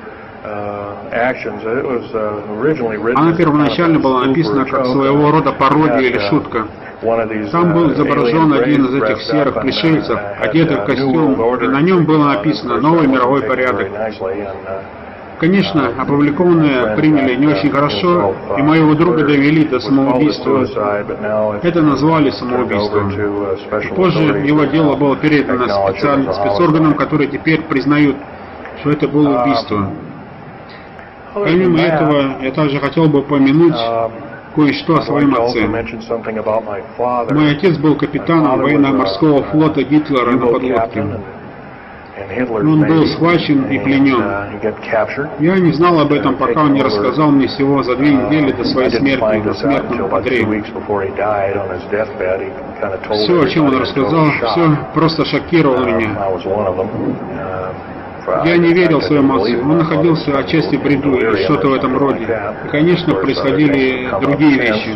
Она 3.15 3.33
первоначально 3.33 3.99
была 3.99 4.25
написана 4.25 4.65
как 4.65 4.87
своего 4.87 5.31
рода 5.31 5.51
пародия 5.51 5.99
или 5.99 6.17
шутка. 6.29 6.65
Там 7.51 7.73
был 7.73 7.91
изображен 7.93 8.53
один 8.53 8.85
из 8.85 8.95
этих 8.95 9.21
серых 9.21 9.61
пришельцев, 9.61 10.19
одетый 10.39 10.77
в 10.77 10.85
костюм, 10.85 11.33
и 11.33 11.67
на 11.67 11.81
нем 11.81 12.05
было 12.05 12.25
написано 12.25 12.77
«Новый 12.77 13.07
мировой 13.07 13.41
порядок». 13.43 13.87
Конечно, 15.39 15.89
опубликованное 15.97 16.95
приняли 16.95 17.35
не 17.35 17.47
очень 17.47 17.71
хорошо, 17.71 18.35
и 18.59 18.61
моего 18.61 18.93
друга 18.93 19.23
довели 19.23 19.65
до 19.65 19.79
самоубийства. 19.79 20.63
Это 21.63 21.81
назвали 21.81 22.29
самоубийством. 22.29 23.11
Позже 23.95 24.21
его 24.45 24.65
дело 24.65 24.95
было 24.95 25.15
передано 25.17 25.67
специальным 25.89 26.31
спецорганам, 26.31 26.93
которые 26.93 27.27
теперь 27.27 27.63
признают, 27.63 28.17
что 28.81 28.91
это 28.91 29.07
было 29.07 29.41
убийство. 29.41 29.89
Помимо 31.33 31.79
этого, 31.79 32.41
я 32.41 32.51
также 32.51 32.79
хотел 32.79 33.07
бы 33.07 33.19
упомянуть 33.19 33.75
кое-что 34.55 34.95
о 34.97 35.01
своем 35.01 35.33
отце. 35.35 35.65
Мой 37.33 37.51
отец 37.51 37.77
был 37.77 37.95
капитаном 37.95 38.59
военно-морского 38.61 39.43
флота 39.43 39.83
Гитлера 39.83 40.31
на 40.31 40.45
подлодке. 40.45 41.05
Он 42.51 42.81
был 42.85 43.07
схвачен 43.07 43.63
и 43.65 43.79
пленен. 43.79 44.21
Я 45.39 45.57
не 45.57 45.71
знал 45.71 45.99
об 46.01 46.11
этом, 46.13 46.35
пока 46.35 46.63
он 46.63 46.73
не 46.73 46.81
рассказал 46.81 47.31
мне 47.31 47.47
всего 47.47 47.81
за 47.83 47.95
две 47.95 48.13
недели 48.13 48.51
до 48.51 48.63
своей 48.65 48.91
смерти 48.91 49.47
на 49.47 49.53
смертном 49.53 50.13
одре. 50.13 50.45
Все, 53.11 53.41
о 53.41 53.47
чем 53.47 53.65
он 53.67 53.77
рассказал, 53.81 54.27
все 54.31 54.77
просто 54.93 55.25
шокировало 55.25 55.85
меня. 55.85 56.15
Я 58.45 58.57
не 58.57 58.73
верил 58.73 59.01
своему 59.01 59.35
отцу. 59.35 59.61
Он 59.61 59.77
находился 59.79 60.37
отчасти 60.37 60.75
в 60.75 60.83
бреду 60.83 61.15
или 61.15 61.43
что-то 61.43 61.69
в 61.69 61.73
этом 61.73 61.97
роде. 61.97 62.27
И, 62.65 62.67
конечно, 62.67 63.15
происходили 63.15 64.09
другие 64.21 64.57
вещи. 64.59 64.95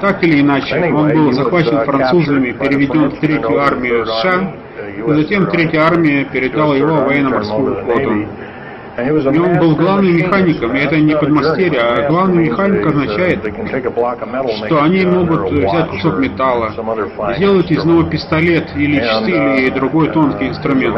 Так 0.00 0.22
или 0.22 0.40
иначе, 0.42 0.92
он 0.92 1.08
был 1.08 1.32
захвачен 1.32 1.84
французами, 1.84 2.52
переведен 2.52 3.10
в 3.10 3.18
Третью 3.18 3.58
армию 3.60 4.06
США, 4.06 4.52
и 4.96 5.12
затем 5.14 5.46
Третья 5.46 5.80
армия 5.80 6.24
передала 6.24 6.76
его 6.76 6.96
военно-морскому 7.04 7.76
флоту. 7.76 8.26
И 8.98 9.38
он 9.38 9.58
был 9.58 9.74
главным 9.74 10.16
механиком, 10.16 10.76
и 10.76 10.80
это 10.80 10.96
не 10.98 11.16
подмастерье, 11.16 11.80
а 11.80 12.08
главный 12.08 12.48
механик 12.48 12.86
означает, 12.86 13.40
что 14.66 14.82
они 14.82 15.06
могут 15.06 15.50
взять 15.50 15.88
кусок 15.88 16.18
металла, 16.18 16.72
сделать 17.36 17.70
из 17.70 17.84
него 17.84 18.02
пистолет 18.02 18.68
или 18.76 18.98
часы, 19.00 19.30
или 19.60 19.70
другой 19.70 20.10
тонкий 20.10 20.48
инструмент. 20.48 20.96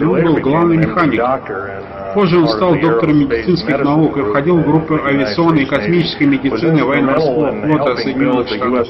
И 0.00 0.04
он 0.04 0.22
был 0.22 0.36
главный 0.38 0.78
механик. 0.78 1.22
Позже 2.14 2.38
он 2.38 2.48
стал 2.48 2.74
доктором 2.74 3.18
медицинских 3.20 3.84
наук 3.84 4.16
и 4.16 4.22
входил 4.22 4.56
в 4.56 4.64
группу 4.64 4.94
авиационной 4.94 5.62
и 5.62 5.66
космической 5.66 6.24
медицины 6.24 6.82
военно-морского 6.84 7.52
флота 7.52 7.96
Соединенных 7.96 8.48
Штатов. 8.48 8.88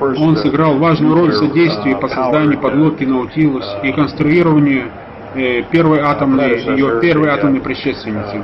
Он 0.00 0.36
сыграл 0.36 0.76
важную 0.78 1.14
роль 1.14 1.30
в 1.32 1.36
содействии 1.36 1.94
по 1.94 2.08
созданию 2.08 2.60
подлодки 2.60 3.04
Наутилус 3.04 3.64
и 3.82 3.92
конструированию 3.92 4.90
Э, 5.34 5.62
первой 5.70 6.00
атомной, 6.00 6.58
ее 6.58 7.00
первой 7.00 7.28
атомной 7.28 7.60
предшественницы, 7.60 8.40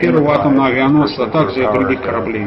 первого 0.00 0.34
атомного 0.34 0.68
авианосца, 0.68 1.24
а 1.24 1.26
также 1.26 1.70
других 1.72 2.02
кораблей. 2.02 2.46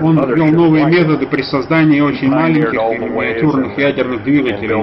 Он 0.00 0.32
ввел 0.32 0.46
новые 0.46 0.86
методы 0.86 1.26
при 1.26 1.42
создании 1.42 2.00
очень 2.00 2.30
маленьких 2.30 2.72
и 2.72 2.98
миниатюрных 2.98 3.78
ядерных 3.78 4.24
двигателей. 4.24 4.74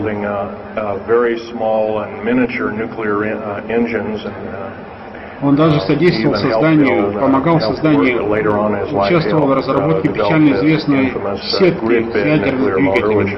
Он 5.40 5.56
даже 5.56 5.80
содействовал 5.82 6.36
созданию, 6.36 7.12
помогал 7.12 7.60
созданию, 7.60 8.24
участвовал 8.26 9.48
в 9.48 9.54
разработке 9.54 10.10
печально 10.10 10.54
известной 10.56 11.14
сетки 11.44 12.12
с 12.12 12.26
ядерных 12.26 12.76
двигателей 12.76 13.38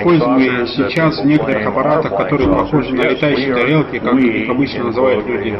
используемые 0.00 0.66
сейчас 0.68 1.20
в 1.20 1.24
некоторых 1.26 1.66
аппаратах, 1.66 2.16
которые 2.16 2.48
похожи 2.48 2.94
на 2.94 3.02
летающие 3.02 3.54
тарелки, 3.54 3.98
как 3.98 4.14
их 4.14 4.50
обычно 4.50 4.84
называют 4.84 5.26
люди. 5.26 5.56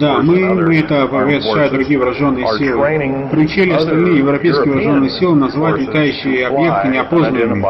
Да, 0.00 0.18
мы, 0.22 0.54
мы 0.54 0.76
это 0.78 1.06
ВВС 1.06 1.44
США 1.44 1.66
и 1.66 1.70
другие 1.70 1.98
вооруженные 1.98 2.46
силы, 2.58 3.28
приучили 3.30 3.72
остальные 3.72 4.18
европейские 4.18 4.66
вооруженные 4.66 5.10
силы 5.10 5.36
называть 5.36 5.80
летающие 5.80 6.46
объекты 6.46 6.88
неопознанными 6.88 7.64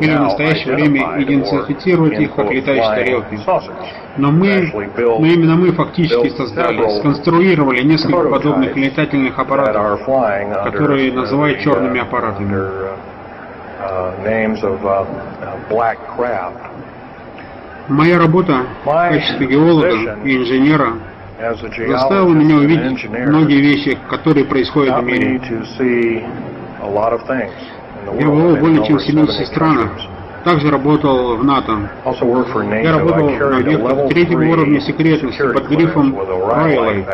или 0.00 0.14
в 0.16 0.20
настоящее 0.20 0.74
время 0.74 1.22
идентифицировать 1.22 2.18
их 2.20 2.34
как 2.34 2.50
летающие 2.50 2.94
тарелки. 2.94 3.38
Но 4.16 4.30
мы, 4.30 4.72
мы 5.18 5.28
именно 5.28 5.56
мы 5.56 5.72
фактически 5.72 6.28
создали, 6.30 6.98
сконструировали 6.98 7.82
несколько 7.82 8.28
подобных 8.30 8.76
летательных 8.76 9.38
аппаратов, 9.38 10.00
которые 10.64 11.12
называют 11.12 11.60
черными 11.60 12.00
аппаратами. 12.00 13.15
Моя 17.88 18.18
работа 18.18 18.62
в 18.82 18.90
качестве 18.90 19.46
геолога 19.46 20.18
и 20.24 20.36
инженера 20.36 20.94
заставила 21.86 22.32
меня 22.32 22.56
увидеть 22.56 23.08
многие 23.10 23.60
вещи, 23.60 23.98
которые 24.08 24.44
происходят 24.46 24.98
в 24.98 25.04
мире. 25.04 25.40
Я 28.18 28.26
бывал 28.28 28.56
более 28.56 28.84
чем 28.86 28.98
в 28.98 29.02
70 29.02 29.46
странах, 29.46 29.90
также 30.46 30.70
работал 30.70 31.36
в 31.36 31.44
НАТО. 31.44 31.90
Я 32.04 32.98
работал 32.98 33.30
на 33.30 33.56
объектах 33.56 34.08
третьего 34.10 34.44
уровня 34.44 34.80
секретности 34.80 35.42
под 35.42 35.66
грифом 35.66 36.16
Райлей. 36.48 37.04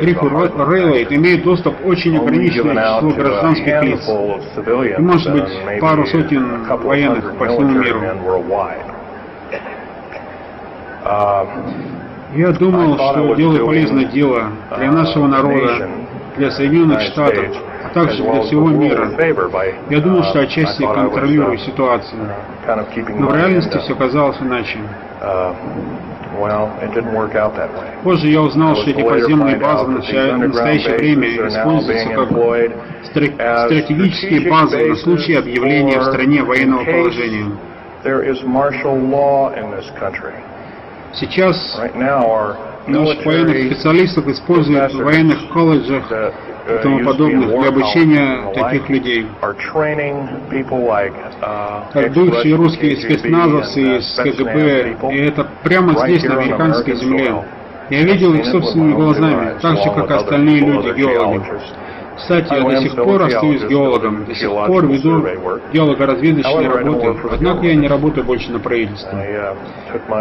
Гриф 0.00 0.22
Райлей 0.56 1.06
имеет 1.10 1.42
доступ 1.42 1.74
очень 1.84 2.16
ограниченное 2.16 3.00
число 3.00 3.10
гражданских 3.10 3.82
лиц. 3.82 4.08
И 4.96 5.02
может 5.02 5.32
быть 5.32 5.80
пару 5.80 6.06
сотен 6.06 6.64
военных 6.68 7.34
по 7.34 7.46
всему 7.46 7.68
миру. 7.68 8.00
Я 12.36 12.52
думал, 12.52 12.94
что 12.94 13.34
делаю 13.34 13.66
полезное 13.66 14.04
дело 14.04 14.50
для 14.78 14.92
нашего 14.92 15.26
народа, 15.26 15.88
для 16.36 16.50
Соединенных 16.52 17.00
Штатов, 17.02 17.56
также 17.96 18.22
для 18.22 18.42
всего 18.42 18.68
мира. 18.68 19.10
Я 19.88 20.00
думал, 20.00 20.22
что 20.24 20.40
отчасти 20.40 20.82
контролирую 20.82 21.58
ситуацию, 21.58 22.28
но 23.18 23.28
в 23.28 23.34
реальности 23.34 23.78
все 23.78 23.94
казалось 23.94 24.36
иначе. 24.40 24.78
Позже 28.02 28.28
я 28.28 28.42
узнал, 28.42 28.76
что 28.76 28.90
эти 28.90 29.02
подземные 29.02 29.56
базы 29.56 29.86
в 29.86 29.90
настоящее 29.90 30.98
время 30.98 31.28
используются 31.48 32.08
как 32.10 32.30
стратегические 33.06 34.50
базы 34.50 34.88
на 34.88 34.96
случай 34.96 35.34
объявления 35.34 35.98
в 35.98 36.04
стране 36.04 36.42
военного 36.42 36.84
положения. 36.84 37.52
Сейчас 41.14 41.80
Наших 42.86 43.26
военных 43.26 43.66
специалистов 43.66 44.28
используют 44.28 44.94
в 44.94 45.02
военных 45.02 45.48
колледжах 45.48 46.04
и 46.68 46.82
тому 46.82 47.04
подобных 47.04 47.48
для 47.48 47.68
обучения 47.68 48.52
таких 48.52 48.88
людей. 48.88 49.26
Как 51.92 52.12
бывшие 52.12 52.56
русские 52.56 52.96
спецназовцы 52.96 53.98
из 53.98 54.14
КГБ, 54.16 54.96
и 55.12 55.18
это 55.18 55.46
прямо 55.62 55.94
здесь, 56.00 56.24
на 56.24 56.38
американской 56.38 56.96
земле. 56.96 57.44
Я 57.88 58.02
видел 58.02 58.34
их 58.34 58.46
собственными 58.46 58.94
глазами, 58.94 59.54
так 59.62 59.76
же, 59.76 59.90
как 59.94 60.10
остальные 60.10 60.60
люди, 60.60 60.92
геологи. 60.98 61.44
Кстати, 62.16 62.52
я 62.52 62.62
до 62.62 62.76
сих 62.76 62.94
пор 62.94 63.22
остаюсь 63.22 63.62
геологом, 63.64 64.24
до 64.24 64.34
сих 64.34 64.50
пор 64.50 64.86
веду 64.86 65.26
геолого-разведочные 65.72 66.68
работы, 66.68 67.16
однако 67.30 67.66
я 67.66 67.74
не 67.74 67.88
работаю 67.88 68.24
больше 68.24 68.50
на 68.50 68.58
правительство. 68.58 69.18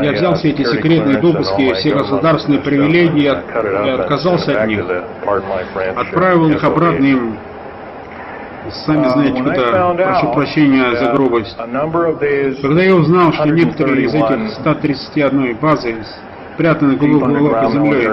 Я 0.01 0.11
взял 0.11 0.35
все 0.35 0.49
эти 0.49 0.63
секретные 0.63 1.17
допуски, 1.19 1.73
все 1.73 1.95
государственные 1.95 2.61
привилегии 2.61 3.23
и 3.23 3.89
отказался 3.89 4.61
от 4.61 4.67
них. 4.67 4.85
Отправил 5.95 6.49
их 6.49 6.63
обратно 6.63 7.05
им 7.05 7.37
сами 8.71 9.07
знаете 9.09 9.43
куда, 9.43 9.93
прошу 9.93 10.33
прощения 10.33 10.95
за 10.95 11.11
грубость. 11.13 11.55
Когда 11.55 12.83
я 12.83 12.95
узнал, 12.95 13.33
что 13.33 13.45
некоторые 13.45 14.05
из 14.05 14.13
этих 14.13 14.53
131 14.53 15.55
базы 15.57 15.95
спрятаны 16.55 16.95
глубоко 16.95 17.69
землей, 17.71 18.07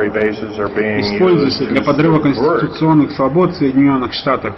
используются 1.00 1.66
для 1.66 1.82
подрыва 1.82 2.18
конституционных 2.18 3.12
свобод 3.12 3.54
Соединенных 3.56 4.12
Штатов 4.12 4.54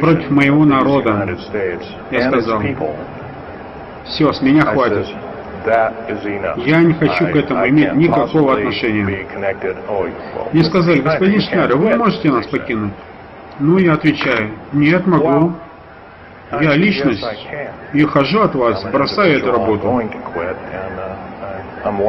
против 0.00 0.30
моего 0.30 0.64
народа. 0.64 1.36
Я 2.10 2.28
сказал, 2.28 2.62
все, 4.04 4.32
с 4.32 4.40
меня 4.42 4.62
хватит. 4.62 5.06
Я 5.64 6.82
не 6.82 6.94
хочу 6.94 7.26
к 7.26 7.36
этому 7.36 7.68
иметь 7.68 7.92
никакого 7.94 8.54
отношения. 8.54 9.26
Мне 10.52 10.64
сказали, 10.64 11.00
господин 11.00 11.40
Шнайдер, 11.40 11.76
вы 11.76 11.96
можете 11.96 12.30
нас 12.30 12.46
покинуть? 12.46 12.92
Ну, 13.60 13.78
я 13.78 13.92
отвечаю, 13.92 14.52
нет, 14.72 15.06
могу. 15.06 15.52
Я 16.60 16.74
личность 16.74 17.24
и 17.94 18.02
хожу 18.04 18.40
от 18.40 18.54
вас, 18.54 18.84
бросаю 18.92 19.38
эту 19.38 19.52
работу. 19.52 20.02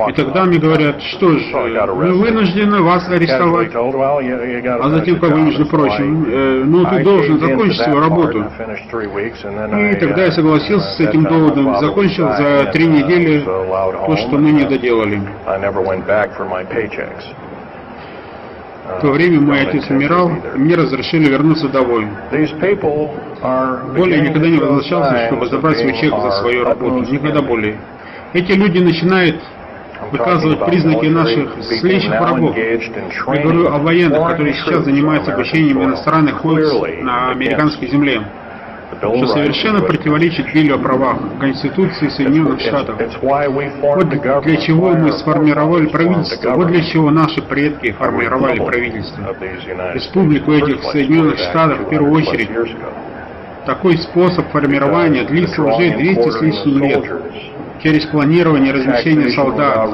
И 0.08 0.14
тогда 0.14 0.46
мне 0.46 0.60
говорят, 0.60 1.02
что 1.02 1.32
ж, 1.32 1.42
мы 1.52 2.14
вынуждены 2.14 2.82
вас 2.82 3.10
арестовать. 3.10 3.72
А 3.74 4.90
затем, 4.90 5.20
как 5.20 5.32
бы, 5.32 5.42
между 5.42 5.66
прочим, 5.66 6.26
э, 6.28 6.64
ну 6.64 6.86
ты 6.86 7.04
должен 7.04 7.40
закончить 7.40 7.82
свою 7.82 8.00
работу. 8.00 8.46
И 8.46 9.96
тогда 9.96 10.26
я 10.26 10.32
согласился 10.32 10.88
с 10.92 11.00
этим 11.00 11.24
доводом, 11.24 11.76
закончил 11.80 12.28
за 12.34 12.70
три 12.72 12.86
недели 12.86 13.40
то, 13.40 14.16
что 14.18 14.38
мы 14.38 14.52
не 14.52 14.66
доделали. 14.66 15.22
В 18.86 19.02
то 19.02 19.12
время 19.12 19.40
мой 19.40 19.62
отец 19.62 19.90
умирал, 19.90 20.30
и 20.56 20.58
мне 20.58 20.76
разрешили 20.76 21.30
вернуться 21.30 21.70
домой. 21.70 22.08
Более 23.96 24.22
никогда 24.22 24.48
не 24.50 24.58
возвращался, 24.58 25.28
чтобы 25.28 25.48
забрать 25.48 25.80
свой 25.80 25.94
чек 25.94 26.12
за 26.12 26.32
свою 26.42 26.66
работу. 26.66 27.12
Никогда 27.12 27.42
более. 27.42 27.78
Эти 28.34 28.52
люди 28.54 28.80
начинают 28.80 29.36
выказывать 30.14 30.66
признаки 30.66 31.08
наших 31.08 31.62
злейших 31.62 32.20
врагов. 32.20 32.56
Я 32.56 33.42
говорю 33.42 33.68
о 33.68 33.78
военных, 33.80 34.30
которые 34.30 34.54
сейчас 34.54 34.86
занимаются 34.86 35.34
обучением 35.34 35.84
иностранных 35.84 36.44
войск 36.44 36.74
на 37.02 37.32
американской 37.32 37.88
земле 37.88 38.22
что 38.98 39.28
совершенно 39.28 39.82
противоречит 39.82 40.54
Биллю 40.54 40.76
о 40.76 40.78
правах 40.78 41.18
Конституции 41.40 42.08
Соединенных 42.10 42.62
Штатов. 42.62 42.96
Вот 43.22 44.10
для 44.44 44.58
чего 44.58 44.92
мы 44.92 45.12
сформировали 45.14 45.88
правительство, 45.88 46.52
вот 46.52 46.68
для 46.68 46.84
чего 46.84 47.12
наши 47.12 47.42
предки 47.42 47.92
формировали 47.92 48.60
правительство. 48.60 49.36
Республику 49.94 50.54
этих 50.54 50.84
Соединенных 50.84 51.40
Штатов 51.40 51.82
в 51.82 51.90
первую 51.90 52.14
очередь. 52.14 52.50
Такой 53.66 53.98
способ 53.98 54.50
формирования 54.52 55.24
длится 55.24 55.64
уже 55.64 55.92
200 55.92 56.30
с 56.30 56.42
лишним 56.42 56.84
лет 56.84 57.04
через 57.84 58.06
планирование 58.06 58.72
размещения 58.74 59.30
солдат, 59.32 59.90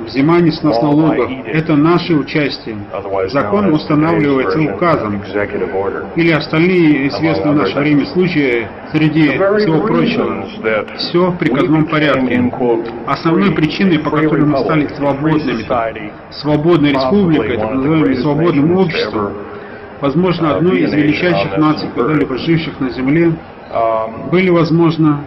взимание 0.00 0.52
с 0.52 0.62
нас 0.62 0.80
налогов– 0.82 1.30
это 1.46 1.76
наше 1.76 2.14
участие. 2.14 2.76
Закон 3.28 3.72
устанавливается 3.72 4.60
указом. 4.60 5.22
или 6.16 6.32
остальные 6.32 7.08
известные 7.08 7.52
в 7.52 7.56
наше 7.56 7.78
время 7.78 8.06
случаи 8.06 8.66
среди 8.92 9.28
всего 9.30 9.80
прочего. 9.86 10.46
Все 10.96 11.30
в 11.30 11.36
приказном 11.38 11.86
порядке. 11.86 12.50
Основной 13.06 13.52
причиной, 13.52 14.00
по 14.00 14.10
которой 14.10 14.44
мы 14.44 14.58
стали 14.58 14.88
свободными, 14.96 16.12
свободной 16.32 16.92
республикой, 16.92 17.56
так 17.56 17.72
называемым 17.72 18.16
свободным 18.16 18.76
обществом, 18.76 19.32
возможно, 20.00 20.56
одной 20.56 20.80
из 20.80 20.92
величайших 20.92 21.56
наций, 21.56 21.88
когда-либо 21.94 22.36
живших 22.38 22.80
на 22.80 22.90
Земле, 22.90 23.32
были, 24.32 24.48
возможно, 24.50 25.20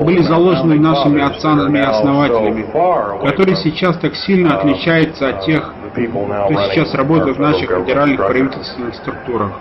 были 0.00 0.22
заложены 0.22 0.78
нашими 0.78 1.22
отцами 1.22 1.78
и 1.78 1.82
основателями, 1.82 2.66
которые 3.26 3.56
сейчас 3.56 3.96
так 3.98 4.14
сильно 4.14 4.58
отличаются 4.58 5.28
от 5.28 5.44
тех, 5.44 5.72
кто 5.92 6.62
сейчас 6.70 6.94
работает 6.94 7.36
в 7.36 7.40
наших 7.40 7.70
федеральных 7.70 8.18
правительственных 8.18 8.94
структурах. 8.94 9.52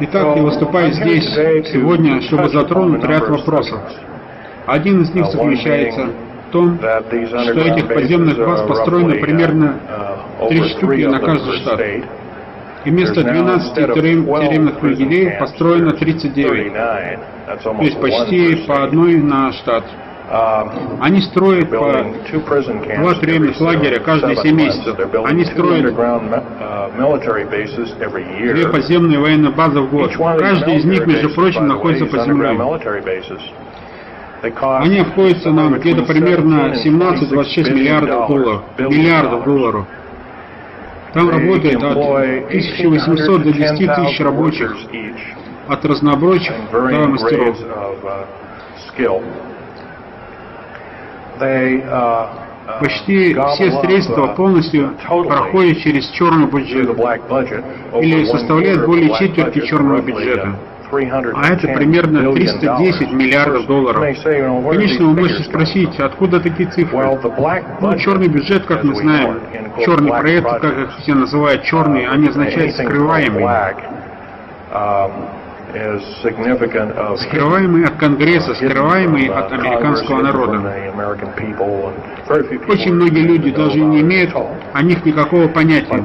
Итак, 0.00 0.36
я 0.36 0.42
выступаю 0.42 0.92
здесь 0.92 1.32
сегодня, 1.72 2.20
чтобы 2.22 2.48
затронуть 2.48 3.04
ряд 3.04 3.28
вопросов. 3.28 3.80
Один 4.66 5.02
из 5.02 5.14
них 5.14 5.26
заключается 5.26 6.08
в 6.48 6.52
том, 6.52 6.78
что 6.78 7.60
этих 7.60 7.86
подземных 7.86 8.38
баз 8.38 8.62
построено 8.66 9.14
примерно 9.14 9.76
три 10.48 10.62
штуки 10.70 11.04
на 11.04 11.18
каждый 11.20 11.52
штат. 11.58 11.80
И 12.84 12.90
вместо 12.90 13.22
12 13.22 13.74
тюремных 13.94 14.28
лагерей 14.82 15.30
построено 15.38 15.92
39. 15.92 16.72
То 17.62 17.82
есть 17.82 18.00
почти 18.00 18.56
по 18.66 18.82
одной 18.84 19.16
на 19.16 19.52
штат. 19.52 19.84
Они 21.00 21.20
строят 21.20 21.70
по 21.70 21.76
два 21.76 23.14
тюремных 23.14 23.60
лагеря 23.60 24.00
каждые 24.00 24.36
7 24.36 24.56
месяцев. 24.56 24.96
Они 25.24 25.44
строят 25.44 25.94
две 28.52 28.68
подземные 28.68 29.18
военные 29.18 29.52
базы 29.52 29.80
в 29.80 29.90
год. 29.90 30.12
Каждый 30.38 30.76
из 30.76 30.84
них, 30.84 31.06
между 31.06 31.30
прочим, 31.30 31.66
находится 31.66 32.06
под 32.06 32.24
землей. 32.24 32.58
Они 34.60 34.98
обходятся 34.98 35.50
нам 35.50 35.74
где-то 35.78 36.02
примерно 36.02 36.74
17-26 36.74 37.72
миллиардов 37.72 38.28
долларов. 38.28 38.62
Миллиардов 38.78 39.44
долларов. 39.44 39.86
Там 41.14 41.30
работает 41.30 41.82
от 41.82 41.96
1800 41.96 43.42
до 43.42 43.52
10 43.52 43.94
тысяч 43.94 44.20
рабочих, 44.20 44.76
от 45.68 45.84
разнобройчих 45.84 46.54
до 46.72 47.08
мастеров. 47.08 47.56
Почти 52.80 53.34
все 53.34 53.80
средства 53.80 54.28
полностью 54.28 54.94
проходят 55.06 55.78
через 55.78 56.08
черный 56.10 56.46
бюджет 56.46 56.90
или 58.00 58.24
составляют 58.24 58.84
более 58.84 59.14
четверти 59.16 59.60
черного 59.66 60.00
бюджета 60.00 60.58
а 61.34 61.52
это 61.52 61.68
примерно 61.68 62.20
310 62.32 63.12
миллиардов 63.12 63.66
долларов. 63.66 64.00
Конечно, 64.70 65.06
вы 65.06 65.14
можете 65.14 65.44
спросить, 65.44 65.98
откуда 66.00 66.40
такие 66.40 66.68
цифры? 66.70 66.98
Ну, 67.80 67.98
черный 67.98 68.28
бюджет, 68.28 68.64
как 68.66 68.84
мы 68.84 68.94
знаем, 68.96 69.40
черный 69.84 70.10
проект, 70.20 70.46
как 70.60 70.78
их 70.78 70.98
все 70.98 71.14
называют, 71.14 71.62
черный, 71.64 72.06
они 72.06 72.28
означают 72.28 72.74
скрываемый. 72.76 73.42
Скрываемый 77.16 77.84
от 77.84 77.96
Конгресса, 77.96 78.54
скрываемый 78.54 79.26
от 79.26 79.52
американского 79.52 80.22
народа. 80.22 80.72
Очень 82.68 82.94
многие 82.94 83.22
люди 83.22 83.50
даже 83.50 83.80
не 83.80 84.00
имеют 84.02 84.32
о 84.34 84.82
них 84.82 85.04
никакого 85.04 85.48
понятия. 85.48 86.00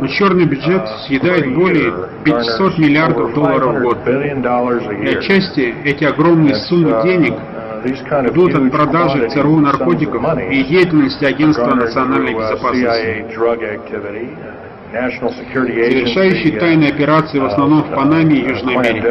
Но 0.00 0.06
черный 0.08 0.46
бюджет 0.46 0.88
съедает 1.06 1.54
более 1.54 1.92
500 2.24 2.78
миллиардов 2.78 3.34
долларов 3.34 3.76
в 3.76 3.82
год. 3.82 3.98
И 4.06 5.14
отчасти 5.14 5.74
эти 5.84 6.04
огромные 6.04 6.56
суммы 6.56 7.00
денег 7.04 7.34
идут 7.84 8.54
от 8.54 8.72
продажи 8.72 9.28
ЦРУ 9.30 9.60
наркотиков 9.60 10.22
и 10.50 10.64
деятельности 10.64 11.24
Агентства 11.24 11.74
национальной 11.74 12.34
безопасности 12.34 13.26
совершающий 16.04 16.52
тайные 16.58 16.90
операции 16.90 17.38
в 17.38 17.44
основном 17.46 17.82
в 17.82 17.94
Панаме 17.94 18.36
и 18.36 18.48
Южной 18.48 18.76
Америке. 18.76 19.08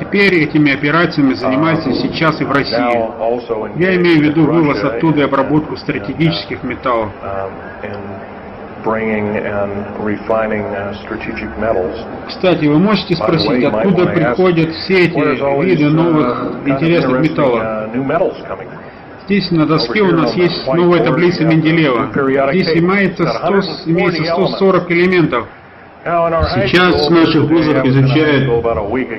Теперь 0.00 0.34
этими 0.42 0.72
операциями 0.72 1.34
занимаются 1.34 1.92
сейчас 1.92 2.40
и 2.40 2.44
в 2.44 2.50
России. 2.50 2.74
Я 3.76 3.94
имею 3.96 4.18
в 4.18 4.22
виду 4.22 4.44
вывоз 4.44 4.82
оттуда 4.82 5.20
и 5.20 5.24
обработку 5.24 5.76
стратегических 5.76 6.62
металлов. 6.64 7.10
Кстати, 12.28 12.66
вы 12.66 12.78
можете 12.78 13.14
спросить, 13.16 13.64
откуда 13.64 14.06
приходят 14.06 14.70
все 14.74 15.06
эти 15.06 15.14
виды 15.64 15.88
новых 15.88 16.52
интересных 16.66 17.20
металлов? 17.20 17.62
Здесь 19.26 19.50
на 19.50 19.64
доске 19.66 20.02
у 20.02 20.12
нас 20.12 20.34
есть 20.34 20.66
новая 20.66 21.02
таблица 21.02 21.44
Менделеева. 21.44 22.10
Здесь 22.52 22.76
имеется, 22.76 23.26
100, 23.26 23.90
имеется 23.90 24.24
140 24.24 24.90
элементов. 24.90 25.46
Сейчас 26.04 27.08
наших 27.08 27.44
вузов 27.44 27.82
изучают. 27.86 28.44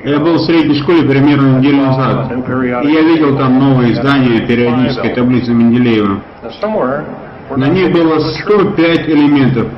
Я 0.04 0.20
был 0.20 0.34
в 0.34 0.44
средней 0.46 0.76
школе 0.76 1.02
примерно 1.02 1.58
неделю 1.58 1.78
назад, 1.78 2.30
и 2.84 2.88
я 2.88 3.00
видел 3.00 3.36
там 3.36 3.58
новое 3.58 3.90
издание 3.92 4.46
периодической 4.46 5.10
таблицы 5.12 5.52
Менделеева. 5.52 6.20
На 7.56 7.68
ней 7.68 7.88
было 7.88 8.20
105 8.20 9.08
элементов. 9.08 9.68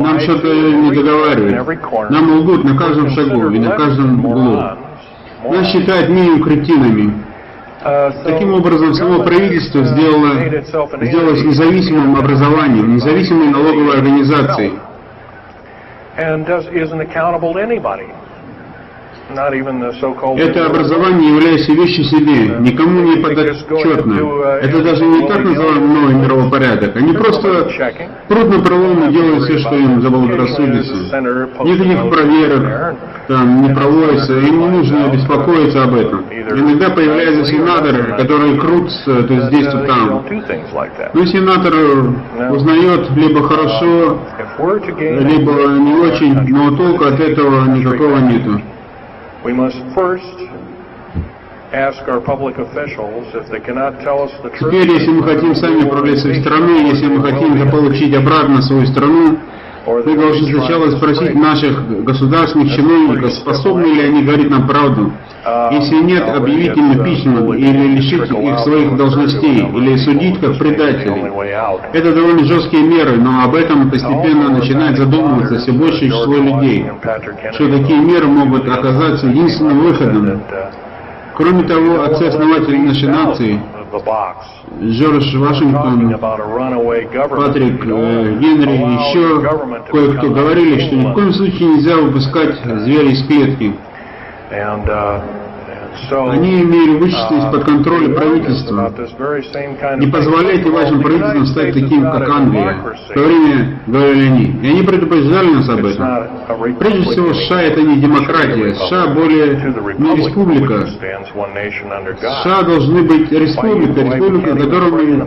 Нам 0.00 0.20
что-то 0.20 0.48
не 0.48 0.92
договаривают. 0.92 2.10
Нам 2.10 2.40
лгут 2.40 2.64
на 2.64 2.76
каждом 2.76 3.10
шагу 3.10 3.48
и 3.48 3.58
на 3.58 3.70
каждом 3.70 4.22
углу. 4.24 4.62
Нас 5.44 5.66
считают 5.70 6.10
минимум 6.10 6.42
кретинами. 6.42 7.27
Таким 8.24 8.54
образом, 8.54 8.94
само 8.94 9.22
правительство 9.22 9.84
сделало, 9.84 10.34
сделалось 11.00 11.44
независимым 11.44 12.16
образованием, 12.16 12.96
независимой 12.96 13.48
налоговой 13.48 13.98
организацией. 13.98 14.72
Это 19.30 20.66
образование 20.66 21.34
является 21.34 21.72
вещью 21.72 22.04
себе, 22.04 22.56
никому 22.60 23.00
не 23.02 23.16
подотчетно. 23.22 24.14
Это 24.62 24.82
даже 24.82 25.04
не 25.04 25.28
так 25.28 25.44
называемый 25.44 25.88
новый 25.88 26.14
мировой 26.14 26.50
порядок. 26.50 26.96
Они 26.96 27.12
просто 27.12 27.68
и 28.28 29.12
делают 29.12 29.44
все, 29.44 29.58
что 29.58 29.74
им 29.74 30.00
заблагорассудится. 30.00 30.94
Никаких 31.62 32.10
проверок 32.10 32.96
там 33.28 33.62
не 33.62 33.74
проводится, 33.74 34.38
им 34.38 34.60
не 34.60 34.68
нужно 34.68 35.08
беспокоиться 35.12 35.84
об 35.84 35.94
этом. 35.94 36.24
Иногда 36.30 36.88
появляются 36.88 37.44
сенаторы, 37.44 38.16
которые 38.16 38.58
крутятся 38.58 39.22
то 39.24 39.40
здесь, 39.48 39.66
то 39.66 39.78
там. 39.84 40.24
Но 41.12 41.26
сенатор 41.26 41.74
узнает 42.50 43.10
либо 43.10 43.42
хорошо, 43.42 44.20
либо 44.98 45.52
не 45.78 45.94
очень, 45.94 46.34
но 46.48 46.74
толку 46.76 47.04
от 47.04 47.20
этого 47.20 47.66
никакого 47.66 48.18
нету. 48.20 48.62
We 49.44 49.52
must 49.52 49.78
first 49.94 50.38
Теперь, 54.58 54.90
если 54.90 55.10
мы 55.10 55.22
хотим 55.22 55.54
сами 55.54 55.84
управлять 55.84 56.18
своей 56.20 56.40
страной, 56.40 56.88
если 56.88 57.08
мы 57.08 57.22
хотим 57.22 57.58
заполучить 57.58 58.14
обратно 58.14 58.62
свою 58.62 58.86
страну, 58.86 59.38
мы 60.04 60.16
должны 60.16 60.46
сначала 60.48 60.90
спросить 60.90 61.34
наших 61.34 62.04
государственных 62.04 62.74
чиновников, 62.74 63.32
способны 63.32 63.86
ли 63.86 64.02
они 64.02 64.22
говорить 64.22 64.50
нам 64.50 64.66
правду. 64.66 65.12
Если 65.72 65.96
нет, 66.02 66.28
объявить 66.28 66.76
им 66.76 66.92
импичмент 66.92 67.54
или 67.54 67.96
лишить 67.96 68.30
их 68.30 68.58
своих 68.60 68.96
должностей, 68.96 69.66
или 69.66 69.96
судить 69.96 70.40
как 70.40 70.58
предателей. 70.58 71.30
Это 71.92 72.14
довольно 72.14 72.44
жесткие 72.44 72.82
меры, 72.82 73.16
но 73.16 73.44
об 73.44 73.54
этом 73.54 73.90
постепенно 73.90 74.50
начинает 74.50 74.96
задумываться 74.96 75.58
все 75.58 75.72
большее 75.72 76.10
число 76.10 76.34
людей, 76.34 76.86
что 77.52 77.68
такие 77.68 78.00
меры 78.00 78.26
могут 78.26 78.68
оказаться 78.68 79.26
единственным 79.26 79.80
выходом. 79.80 80.42
Кроме 81.34 81.62
того, 81.62 82.02
отцы-основатели 82.02 82.76
нашей 82.78 83.08
нации 83.08 83.60
Джордж 84.80 85.36
Вашингтон, 85.36 86.18
Патрик 86.18 87.84
э, 87.84 88.38
Генри 88.38 88.76
и 88.76 88.92
еще 88.94 89.40
кое-кто 89.90 90.30
говорили, 90.30 90.80
что 90.80 90.96
ни 90.96 91.06
в 91.06 91.14
коем 91.14 91.32
случае 91.32 91.68
нельзя 91.68 91.96
выпускать 91.96 92.56
зверя 92.64 93.10
из 93.10 93.26
клетки. 93.26 93.74
Uh, 94.50 95.20
они 96.10 96.62
имели 96.62 96.96
вычесть 96.98 97.30
из-под 97.30 97.64
контроля 97.64 98.14
правительства. 98.14 98.92
Не 99.98 100.06
позволяйте 100.06 100.70
вашим 100.70 101.02
правительствам 101.02 101.46
стать 101.46 101.74
таким, 101.74 102.02
как 102.02 102.28
Англия. 102.28 102.76
В 103.08 103.14
то 103.14 103.20
время 103.20 103.80
говорили 103.86 104.26
они. 104.26 104.44
И 104.62 104.70
они 104.70 104.82
предупреждали 104.82 105.50
нас 105.50 105.68
об 105.68 105.84
этом. 105.84 106.76
Прежде 106.78 107.02
всего, 107.10 107.34
США 107.34 107.62
это 107.62 107.82
не 107.82 107.96
демократия. 107.96 108.74
США 108.74 109.06
более 109.08 109.54
не 109.98 110.16
республика. 110.16 110.86
США 110.86 112.62
должны 112.62 113.02
быть 113.02 113.30
республика, 113.30 114.00
республика, 114.00 114.56
которую, 114.56 115.26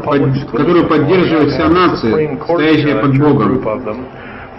которую 0.51 0.87
поддерживает 0.87 1.49
вся 1.51 1.67
нация, 1.69 2.37
стоящая 2.43 2.95
под 2.95 3.17
Богом. 3.17 3.61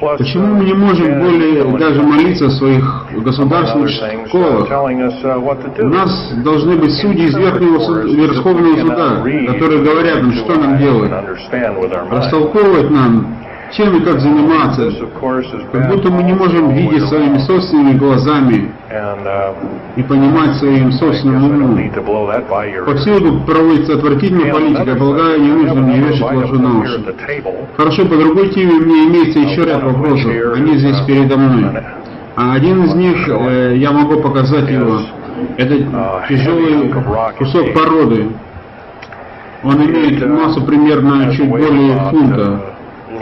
Почему 0.03 0.57
мы 0.57 0.65
не 0.65 0.75
можем 0.75 1.21
более 1.21 1.79
даже 1.79 2.03
молиться 2.03 2.47
в 2.47 2.53
своих 2.53 3.07
государственных 3.23 3.91
школах? 4.27 4.69
У 5.79 5.89
нас 5.89 6.33
должны 6.43 6.77
быть 6.77 6.93
судьи 6.97 7.27
из 7.27 7.37
Верхнего 7.37 7.79
Верховного 8.09 8.81
суда, 8.81 9.23
которые 9.53 9.85
говорят 9.85 10.23
нам, 10.23 10.33
что 10.33 10.55
нам 10.57 10.79
делать, 10.79 11.13
растолковывать 12.11 12.91
нам, 12.91 13.42
чем 13.73 13.97
и 13.97 14.05
как 14.05 14.21
заниматься, 14.21 14.91
как 15.73 15.89
будто 15.89 16.11
мы 16.11 16.23
не 16.23 16.35
можем 16.35 16.71
видеть 16.71 17.09
своими 17.09 17.39
собственными 17.39 17.97
глазами 17.97 18.71
и 19.97 20.03
понимать 20.03 20.57
своим 20.57 20.93
собственным 20.93 21.45
умом. 21.45 21.91
Повсюду 22.85 23.41
проводится 23.47 23.95
отвратительная 23.95 24.53
политика, 24.53 24.95
полагаю, 24.97 25.41
не 25.41 25.53
нужно 25.53 25.81
мне 25.81 26.01
вешать 26.01 26.33
ложу 26.33 26.59
на 26.59 26.81
уши. 26.81 27.15
Хорошо, 27.77 28.05
по 28.05 28.17
другой 28.17 28.51
теме 28.51 28.73
у 28.75 28.81
меня 28.81 29.05
имеется 29.07 29.39
еще 29.39 29.65
ряд 29.65 29.83
вопросов, 29.83 30.31
они 30.55 30.77
здесь 30.77 31.01
передо 31.07 31.37
мной. 31.37 31.83
А 32.35 32.55
один 32.55 32.85
из 32.85 32.95
них, 32.95 33.29
э, 33.29 33.75
я 33.77 33.93
могу 33.93 34.21
показать 34.21 34.69
его, 34.71 35.01
это 35.59 36.27
тяжелый 36.29 36.91
кусок 37.37 37.75
породы. 37.75 38.29
Он 39.63 39.77
имеет 39.85 40.27
массу 40.27 40.63
примерно 40.65 41.33
чуть 41.33 41.49
более 41.49 41.99
фунта. 42.11 42.72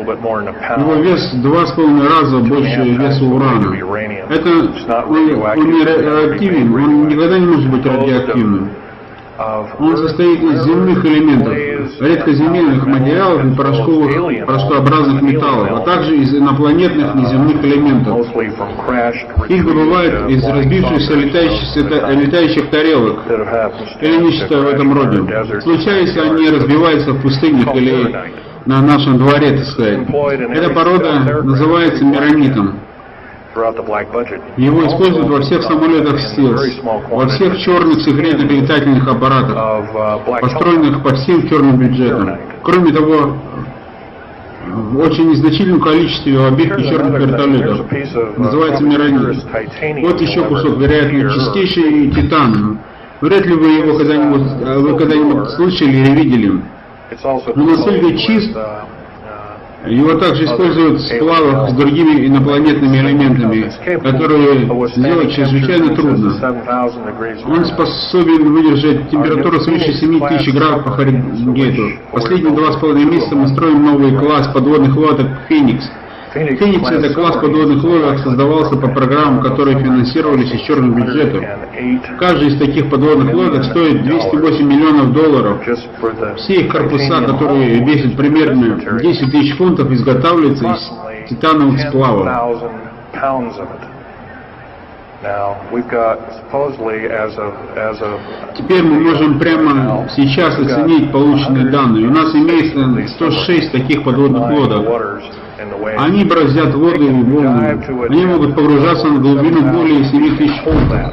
Его 0.00 0.94
вес 0.94 1.30
два 1.34 1.66
с 1.66 1.72
половиной 1.72 2.08
раза 2.08 2.38
больше 2.38 2.82
веса 2.82 3.24
урана. 3.24 3.74
Это 4.28 4.48
он, 5.08 5.42
он 5.42 5.70
не 5.72 5.84
реактивен, 5.84 6.74
он 6.74 7.08
никогда 7.08 7.38
не 7.38 7.46
может 7.46 7.70
быть 7.70 7.86
радиоактивным. 7.86 8.70
Он 9.78 9.96
состоит 9.96 10.42
из 10.42 10.64
земных 10.64 11.02
элементов, 11.02 11.54
редкоземельных 11.98 12.86
материалов 12.86 13.42
и 13.46 13.56
порошковых, 13.56 14.46
порошкообразных 14.46 15.22
металлов, 15.22 15.70
а 15.72 15.80
также 15.80 16.16
из 16.16 16.34
инопланетных 16.34 17.14
неземных 17.14 17.64
элементов. 17.64 18.26
Их 19.48 19.64
добывают 19.64 20.30
из 20.30 20.44
разбившихся 20.44 21.14
летающих, 21.14 21.74
летающих 21.76 22.68
тарелок 22.68 23.20
или 24.02 24.16
нечто 24.18 24.58
в 24.58 24.68
этом 24.68 24.92
роде. 24.92 25.60
Случается, 25.62 26.22
они 26.22 26.50
разбиваются 26.50 27.12
в 27.12 27.22
пустынях 27.22 27.74
или 27.74 28.14
на 28.66 28.82
нашем 28.82 29.18
дворе, 29.18 29.58
так 29.58 29.66
сказать. 29.66 30.00
Эта 30.54 30.70
порода 30.70 31.42
называется 31.42 32.04
миронитом. 32.04 32.78
Его 34.56 34.86
используют 34.86 35.28
во 35.28 35.40
всех 35.40 35.62
самолетах 35.64 36.20
Стилс, 36.20 36.80
во 36.82 37.26
всех 37.26 37.58
черных 37.58 38.00
секретных 38.02 38.50
летательных 38.50 39.08
аппаратах, 39.08 40.40
построенных 40.40 41.02
по 41.02 41.14
всем 41.16 41.48
черным 41.48 41.76
бюджетам. 41.76 42.38
Кроме 42.62 42.92
того, 42.92 43.36
в 44.68 44.98
очень 44.98 45.30
незначительном 45.30 45.80
количестве 45.80 46.38
в 46.38 46.44
обивке 46.44 46.84
черных 46.90 47.20
вертолетов. 47.20 47.86
Называется 48.38 48.84
миронит. 48.84 49.44
Вот 50.02 50.20
еще 50.20 50.44
кусок, 50.44 50.78
вероятно, 50.78 51.30
чистейший 51.30 52.10
титан. 52.10 52.78
Вряд 53.20 53.44
ли 53.46 53.54
вы 53.54 53.68
его 53.68 53.98
когда-нибудь 53.98 54.42
вы 54.80 54.96
когда-нибудь 54.96 55.50
слышали 55.50 55.90
или 55.90 56.10
видели. 56.12 56.62
Но 57.56 57.64
настолько 57.64 58.16
чист, 58.18 58.56
его 59.86 60.14
также 60.14 60.44
используют 60.44 61.00
в 61.00 61.06
сплавах 61.06 61.70
с 61.70 61.72
другими 61.72 62.26
инопланетными 62.26 62.98
элементами, 62.98 63.72
которые 64.02 64.88
сделать 64.88 65.32
чрезвычайно 65.32 65.94
трудно. 65.94 66.34
Он 67.46 67.64
способен 67.64 68.52
выдержать 68.52 69.08
температуру 69.10 69.60
свыше 69.60 69.94
7000 69.94 70.52
градусов 70.52 70.84
по 70.84 70.92
Фаренгейту. 70.92 71.98
Последние 72.12 72.54
два 72.54 72.72
с 72.72 72.76
половиной 72.76 73.12
месяца 73.12 73.34
мы 73.34 73.48
строим 73.48 73.84
новый 73.84 74.16
класс 74.18 74.48
подводных 74.48 74.94
лодок 74.96 75.26
«Феникс», 75.48 75.90
Феникс– 76.32 76.90
это 76.90 77.12
класс 77.12 77.36
подводных 77.36 77.82
лодок, 77.82 78.18
создавался 78.20 78.76
по 78.76 78.88
программам, 78.88 79.42
которые 79.42 79.78
финансировались 79.78 80.52
из 80.52 80.60
черных 80.60 80.94
бюджетов. 80.94 81.44
Каждый 82.18 82.48
из 82.48 82.58
таких 82.58 82.88
подводных 82.88 83.34
лодок 83.34 83.64
стоит 83.64 84.02
208 84.02 84.64
миллионов 84.64 85.12
долларов. 85.12 85.58
Все 86.36 86.60
их 86.62 86.72
корпуса, 86.72 87.22
которые 87.22 87.84
весят 87.84 88.16
примерно 88.16 88.80
10 89.00 89.32
тысяч 89.32 89.56
фунтов, 89.56 89.90
изготавливаются 89.90 90.66
из 90.66 91.28
титановых 91.28 91.80
сплавов. 91.80 92.26
Теперь 98.56 98.82
мы 98.82 99.00
можем 99.00 99.38
прямо 99.38 100.08
сейчас 100.16 100.58
оценить 100.58 101.12
полученные 101.12 101.70
данные. 101.70 102.06
У 102.08 102.10
нас 102.10 102.34
имеется 102.34 103.06
106 103.16 103.70
таких 103.72 104.02
подводных 104.02 104.50
лодок. 104.50 104.86
Они 105.98 106.24
бороздят 106.24 106.74
воду 106.74 107.04
и 107.04 107.10
волны. 107.22 107.82
Они 108.08 108.24
могут 108.24 108.54
погружаться 108.54 109.08
на 109.08 109.20
глубину 109.20 109.60
более 109.72 110.04
7 110.04 110.36
тысяч 110.38 110.58
фунтов. 110.62 111.12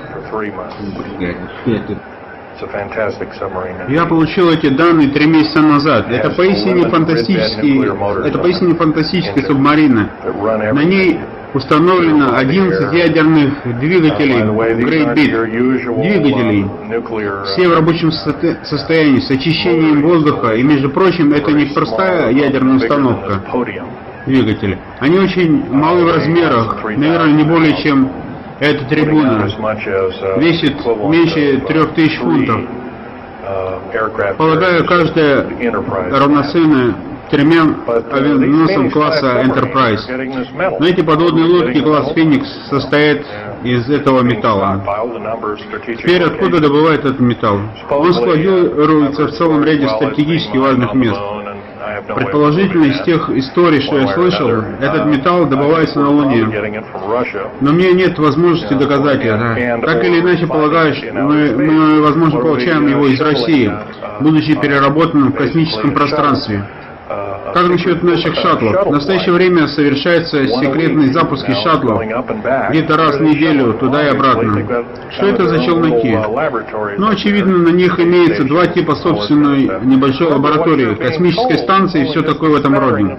Я 3.89 4.05
получил 4.05 4.49
эти 4.49 4.69
данные 4.69 5.09
три 5.09 5.27
месяца 5.27 5.61
назад. 5.61 6.09
Это 6.09 6.31
поистине 6.31 6.89
фантастический, 6.89 7.83
это 8.25 8.39
поистине 8.39 8.73
фантастическая 8.75 9.43
субмарина. 9.43 10.09
На 10.73 10.83
ней 10.83 11.19
установлено 11.57 12.35
11 12.35 12.93
ядерных 12.93 13.79
двигателей 13.79 14.35
Great 14.35 15.15
Bit, 15.15 15.31
двигателей, 16.01 16.65
все 17.45 17.67
в 17.67 17.73
рабочем 17.73 18.11
состоянии, 18.11 19.19
с 19.19 19.29
очищением 19.29 20.01
воздуха, 20.01 20.55
и, 20.55 20.63
между 20.63 20.89
прочим, 20.89 21.33
это 21.33 21.51
не 21.51 21.65
простая 21.65 22.31
ядерная 22.31 22.77
установка, 22.77 23.41
двигатели. 24.25 24.77
Они 24.99 25.17
очень 25.17 25.69
малы 25.71 26.05
в 26.05 26.15
размерах, 26.15 26.77
наверное, 26.83 27.33
не 27.33 27.43
более 27.43 27.75
чем 27.81 28.09
эта 28.59 28.85
трибуна, 28.85 29.47
весит 30.37 30.75
меньше 30.85 31.61
3000 31.67 32.17
фунтов. 32.17 32.61
Полагаю, 34.37 34.85
каждая 34.85 35.47
равноценная 36.11 36.95
тремя 37.29 37.63
авианосцам 38.11 38.91
класса 38.91 39.43
Enterprise. 39.43 40.77
Но 40.79 40.85
эти 40.85 41.01
подводные 41.01 41.45
лодки 41.45 41.81
класс 41.81 42.13
Феникс 42.13 42.47
состоят 42.69 43.25
из 43.63 43.89
этого 43.89 44.21
металла. 44.21 44.83
Теперь 45.85 46.23
откуда 46.23 46.59
добывают 46.59 47.05
этот 47.05 47.19
металл? 47.19 47.59
Он 47.89 48.13
складируется 48.13 49.27
в 49.27 49.31
целом 49.31 49.63
ряде 49.63 49.87
стратегически 49.89 50.57
важных 50.57 50.93
мест. 50.93 51.19
Предположительно, 52.15 52.85
из 52.85 53.01
тех 53.03 53.29
историй, 53.29 53.81
что 53.81 53.99
я 53.99 54.07
слышал, 54.09 54.49
этот 54.79 55.05
металл 55.05 55.45
добывается 55.45 55.99
на 55.99 56.09
Луне. 56.09 56.47
Но 57.61 57.71
мне 57.71 57.93
нет 57.93 58.17
возможности 58.19 58.73
доказать 58.73 59.23
это. 59.23 59.79
Так 59.85 60.03
или 60.03 60.19
иначе, 60.21 60.47
полагаю, 60.47 60.95
что 60.95 61.13
мы, 61.13 61.51
мы, 61.55 62.01
возможно, 62.01 62.39
получаем 62.39 62.87
его 62.87 63.07
из 63.07 63.19
России, 63.19 63.71
будучи 64.19 64.55
переработанным 64.55 65.31
в 65.31 65.35
космическом 65.35 65.93
пространстве. 65.93 66.65
Как 67.53 67.67
насчет 67.69 68.03
наших 68.03 68.35
шаттлов? 68.35 68.87
В 68.87 68.91
настоящее 68.91 69.33
время 69.33 69.67
совершается 69.67 70.47
секретный 70.47 71.11
запуск 71.11 71.45
шаттлов 71.63 72.01
где-то 72.69 72.97
раз 72.97 73.17
в 73.17 73.21
неделю 73.21 73.73
туда 73.73 74.05
и 74.05 74.09
обратно. 74.09 74.85
Что 75.11 75.27
это 75.27 75.47
за 75.47 75.63
челноки? 75.63 76.17
Ну, 76.97 77.09
очевидно, 77.09 77.57
на 77.57 77.69
них 77.69 77.99
имеется 77.99 78.43
два 78.43 78.67
типа 78.67 78.95
собственной 78.95 79.69
небольшой 79.83 80.27
лаборатории, 80.27 80.95
космической 80.95 81.57
станции 81.59 82.03
и 82.03 82.05
все 82.05 82.21
такое 82.21 82.51
в 82.51 82.55
этом 82.55 82.77
роде. 82.77 83.17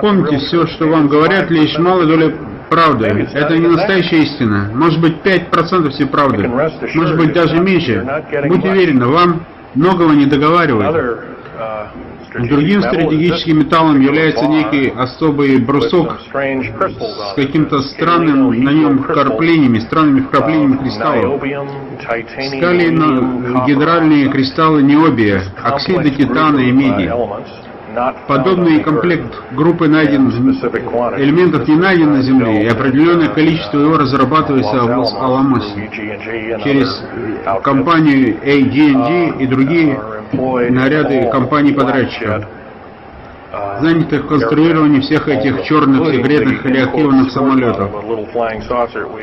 Помните, 0.00 0.38
все, 0.38 0.66
что 0.66 0.86
вам 0.88 1.08
говорят, 1.08 1.50
лишь 1.50 1.76
малая 1.78 2.06
доля 2.06 2.34
правды. 2.68 3.28
Это 3.32 3.56
не 3.56 3.68
настоящая 3.68 4.22
истина. 4.22 4.70
Может 4.74 5.00
быть, 5.00 5.16
5% 5.24 5.90
всей 5.90 6.06
правды. 6.06 6.48
Может 6.94 7.16
быть, 7.16 7.32
даже 7.32 7.58
меньше. 7.58 8.04
Будьте 8.48 8.70
уверены, 8.70 9.06
вам 9.06 9.42
многого 9.74 10.12
не 10.14 10.26
договаривают. 10.26 11.20
Другим 12.38 12.82
стратегическим 12.82 13.60
металлом 13.60 14.00
является 14.00 14.46
некий 14.46 14.92
особый 14.96 15.58
брусок 15.58 16.20
с 16.20 17.34
каким-то 17.34 17.80
странным 17.80 18.62
на 18.62 18.70
нем 18.70 19.02
вкраплениями, 19.02 19.78
странными 19.78 20.20
вкраплениями 20.20 20.76
кристаллов. 20.76 21.42
Скали 22.48 22.90
на 22.90 23.66
гидральные 23.66 24.28
кристаллы 24.28 24.82
необия, 24.82 25.42
оксиды 25.62 26.10
титана 26.10 26.58
и 26.60 26.72
меди. 26.72 27.10
Подобный 28.28 28.80
комплект 28.80 29.34
группы 29.52 29.88
найден, 29.88 30.28
элементов 30.28 31.66
не 31.66 31.76
найден 31.76 32.12
на 32.12 32.22
Земле, 32.22 32.64
и 32.64 32.66
определенное 32.66 33.28
количество 33.28 33.78
его 33.78 33.96
разрабатывается 33.96 34.82
в 34.82 34.98
Лос-Аламосе 34.98 35.88
через 36.62 37.02
компанию 37.62 38.36
AG&G 38.44 39.42
и 39.42 39.46
другие 39.46 39.98
наряды 40.32 41.30
компаний-подрядчиков 41.30 42.44
занятых 43.80 44.24
в 44.24 44.28
конструировании 44.28 45.00
всех 45.00 45.28
этих 45.28 45.62
черных 45.64 46.06
секретных 46.12 46.64
реактивных 46.64 47.30
самолетов. 47.30 47.90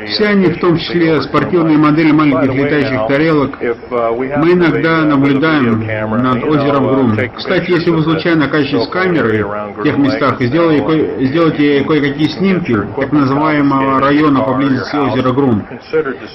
Все 0.08 0.26
они, 0.26 0.46
в 0.46 0.60
том 0.60 0.76
числе 0.76 1.20
спортивные 1.22 1.78
модели 1.78 2.12
маленьких 2.12 2.54
летающих 2.54 3.06
тарелок, 3.08 3.58
мы 3.60 4.52
иногда 4.52 5.04
наблюдаем 5.04 5.86
над 6.22 6.44
озером 6.44 6.86
Грум. 6.86 7.16
Кстати, 7.36 7.70
если 7.70 7.90
вы 7.90 8.02
случайно 8.02 8.46
окажетесь 8.46 8.84
с 8.84 8.88
камерой 8.88 9.42
в 9.42 9.82
тех 9.82 9.96
местах 9.98 10.40
и 10.40 10.46
сделаете, 10.46 11.26
сделаете 11.26 11.84
кое-какие 11.84 12.28
снимки 12.28 12.76
так 12.96 13.12
называемого 13.12 14.00
района 14.00 14.40
поблизости 14.40 14.96
озера 14.96 15.32
Грум, 15.32 15.66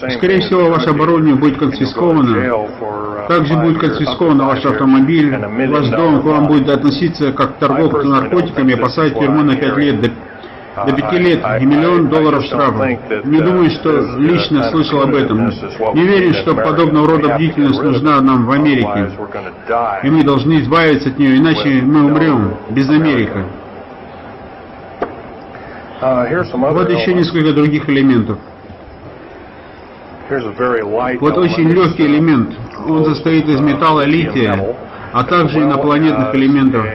скорее 0.09 0.41
всего, 0.41 0.69
ваше 0.69 0.89
оборудование 0.89 1.35
будет 1.35 1.57
конфисковано. 1.57 2.67
Также 3.27 3.55
будет 3.57 3.77
конфискован 3.79 4.39
ваш 4.39 4.65
автомобиль, 4.65 5.37
ваш 5.67 5.89
дом 5.89 6.21
к 6.21 6.25
вам 6.25 6.47
будет 6.47 6.69
относиться 6.69 7.31
как 7.31 7.55
к 7.55 7.59
торговцу 7.59 8.08
наркотиками 8.09 8.75
посадить 8.75 9.15
в 9.15 9.19
тюрьму 9.19 9.43
на 9.43 9.55
5 9.55 9.77
лет 9.77 10.01
до, 10.01 10.09
до 10.85 10.93
5 10.93 11.13
лет 11.13 11.39
и 11.61 11.65
миллион 11.65 12.09
долларов 12.09 12.43
штрафа. 12.43 12.97
Не 13.23 13.39
думаю, 13.39 13.69
что 13.71 14.17
лично 14.17 14.69
слышал 14.71 15.01
об 15.01 15.15
этом. 15.15 15.49
Не 15.93 16.03
верю, 16.03 16.33
что 16.35 16.55
подобного 16.55 17.07
рода 17.07 17.35
бдительность 17.35 17.81
нужна 17.81 18.21
нам 18.21 18.45
в 18.45 18.51
Америке. 18.51 19.11
И 20.03 20.09
мы 20.09 20.23
должны 20.23 20.59
избавиться 20.61 21.09
от 21.09 21.19
нее, 21.19 21.37
иначе 21.37 21.81
мы 21.81 22.05
умрем 22.05 22.55
без 22.69 22.89
Америки. 22.89 23.45
Вот 26.01 26.89
еще 26.89 27.13
несколько 27.13 27.53
других 27.53 27.89
элементов. 27.89 28.37
Вот 31.19 31.37
очень 31.37 31.69
легкий 31.69 32.05
элемент. 32.05 32.55
Он 32.87 33.03
состоит 33.05 33.47
из 33.49 33.59
металла 33.59 34.05
лития, 34.05 34.75
а 35.11 35.23
также 35.23 35.59
инопланетных 35.59 36.35
элементов 36.35 36.85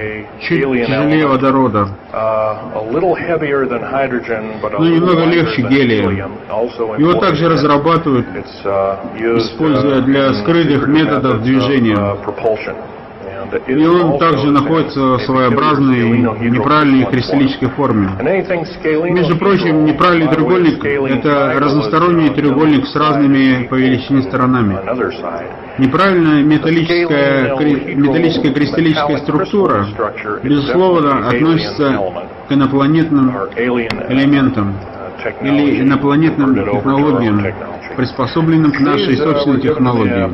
чуть 0.40 0.62
тяжелее 0.62 1.27
водорода, 1.27 1.88
но 4.79 4.88
немного 4.88 5.24
легче 5.24 5.62
гелия. 5.62 6.29
Его 6.98 7.14
также 7.14 7.48
разрабатывают, 7.48 8.27
используя 8.64 10.00
для 10.03 10.35
скрытых 10.35 10.87
методов 10.87 11.42
движения. 11.42 12.16
И 13.66 13.87
он 13.87 14.18
также 14.18 14.50
находится 14.50 15.00
в 15.00 15.22
своеобразной 15.22 16.18
неправильной 16.50 17.05
кристаллической 17.07 17.68
форме. 17.70 18.09
Между 18.20 19.37
прочим, 19.37 19.85
неправильный 19.85 20.29
треугольник– 20.29 20.85
это 20.85 21.55
разносторонний 21.59 22.31
треугольник 22.31 22.87
с 22.87 22.96
разными 22.96 23.66
по 23.66 23.74
величине 23.74 24.22
сторонами. 24.22 24.79
Неправильная 25.79 26.43
металлическая, 26.43 27.57
металлическая 27.97 28.53
кристаллическая 28.53 29.19
структура, 29.19 29.87
безусловно, 30.43 31.29
относится 31.29 32.01
к 32.49 32.53
инопланетным 32.53 33.35
элементам 33.57 34.77
или 35.41 35.81
инопланетным 35.81 36.55
технологиям, 36.55 37.45
приспособленным 37.97 38.73
к 38.73 38.81
нашей 38.81 39.17
собственной 39.17 39.61
технологии. 39.61 40.25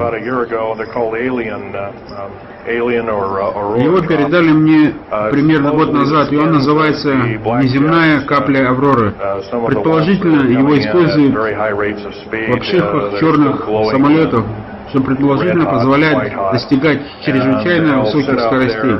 Его 3.82 4.00
передали 4.02 4.52
мне 4.52 4.94
примерно 5.30 5.70
год 5.70 5.92
назад, 5.92 6.32
и 6.32 6.36
он 6.36 6.52
называется 6.52 7.14
«Неземная 7.14 8.20
капля 8.22 8.68
Авроры». 8.68 9.14
Предположительно, 9.66 10.42
его 10.42 10.78
используют 10.78 11.34
в 11.34 12.52
обшивках 12.56 13.20
черных 13.20 13.64
самолетов, 13.90 14.44
что 14.90 15.00
предположительно 15.00 15.66
позволяет 15.66 16.34
достигать 16.52 17.00
чрезвычайно 17.24 18.02
высоких 18.02 18.40
скоростей. 18.40 18.96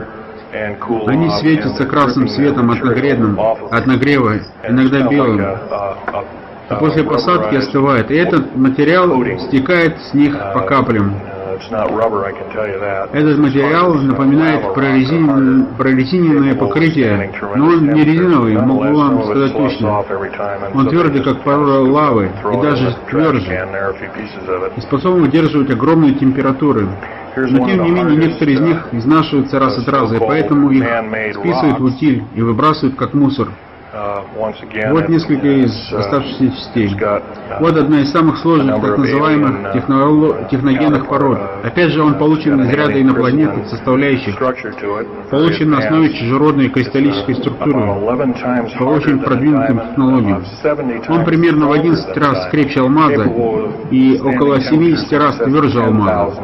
Они 1.06 1.30
светятся 1.38 1.86
красным 1.86 2.28
светом 2.28 2.70
от, 2.70 2.82
нагревным, 2.82 3.38
от 3.40 3.86
нагрева, 3.86 4.34
иногда 4.68 5.08
белым. 5.08 5.40
И 6.70 6.74
после 6.74 7.04
посадки 7.04 7.56
остывает. 7.56 8.10
И 8.10 8.14
этот 8.14 8.56
материал 8.56 9.10
стекает 9.48 10.00
с 10.02 10.14
них 10.14 10.36
по 10.54 10.60
каплям. 10.60 11.14
Этот 13.12 13.38
материал 13.38 13.94
напоминает 13.94 14.72
прорезиненное 14.72 16.54
покрытие, 16.54 17.30
но 17.54 17.66
он 17.66 17.92
не 17.92 18.04
резиновый, 18.04 18.56
могу 18.56 18.96
вам 18.96 19.24
сказать 19.24 19.52
точно. 19.52 20.04
Он 20.74 20.88
твердый, 20.88 21.22
как 21.22 21.42
пара 21.42 21.80
лавы, 21.80 22.30
и 22.52 22.62
даже 22.62 22.96
тверже, 23.08 23.68
и 24.76 24.80
способен 24.80 25.22
выдерживать 25.22 25.70
огромные 25.70 26.14
температуры. 26.14 26.86
Но 27.36 27.66
тем 27.66 27.84
не 27.84 27.90
менее, 27.90 28.16
некоторые 28.16 28.56
из 28.56 28.60
них 28.60 28.88
изнашиваются 28.92 29.58
раз 29.60 29.78
от 29.78 29.88
раза, 29.88 30.16
и 30.16 30.18
поэтому 30.18 30.70
их 30.70 30.84
списывают 31.34 31.78
в 31.78 31.84
утиль 31.84 32.24
и 32.34 32.42
выбрасывают 32.42 32.96
как 32.96 33.14
мусор. 33.14 33.48
Uh, 33.92 34.22
вот 34.92 35.08
несколько 35.08 35.48
из 35.48 35.92
uh, 35.92 35.98
оставшихся 35.98 36.52
частей. 36.52 36.94
Uh, 36.94 37.22
вот 37.58 37.76
одна 37.76 38.02
из 38.02 38.12
самых 38.12 38.38
сложных 38.38 38.80
так 38.80 38.98
называемых 38.98 39.72
техногенных 40.48 41.08
пород. 41.08 41.40
Опять 41.64 41.90
же, 41.90 42.00
он 42.00 42.14
получен 42.14 42.60
из 42.60 42.72
ряда 42.72 43.02
инопланетных 43.02 43.66
составляющих, 43.66 44.38
получен 45.28 45.70
на 45.70 45.78
основе 45.78 46.12
чужеродной 46.12 46.68
кристаллической 46.68 47.34
структуры, 47.34 47.80
по 48.78 48.84
очень 48.84 49.18
продвинутым 49.18 49.80
технологиям. 49.80 50.44
Он 51.08 51.24
примерно 51.24 51.66
в 51.66 51.72
11 51.72 52.16
раз 52.16 52.48
крепче 52.48 52.80
алмаза 52.80 53.24
и 53.90 54.20
около 54.20 54.60
70 54.60 55.12
раз 55.14 55.36
тверже 55.38 55.82
алмаза. 55.82 56.40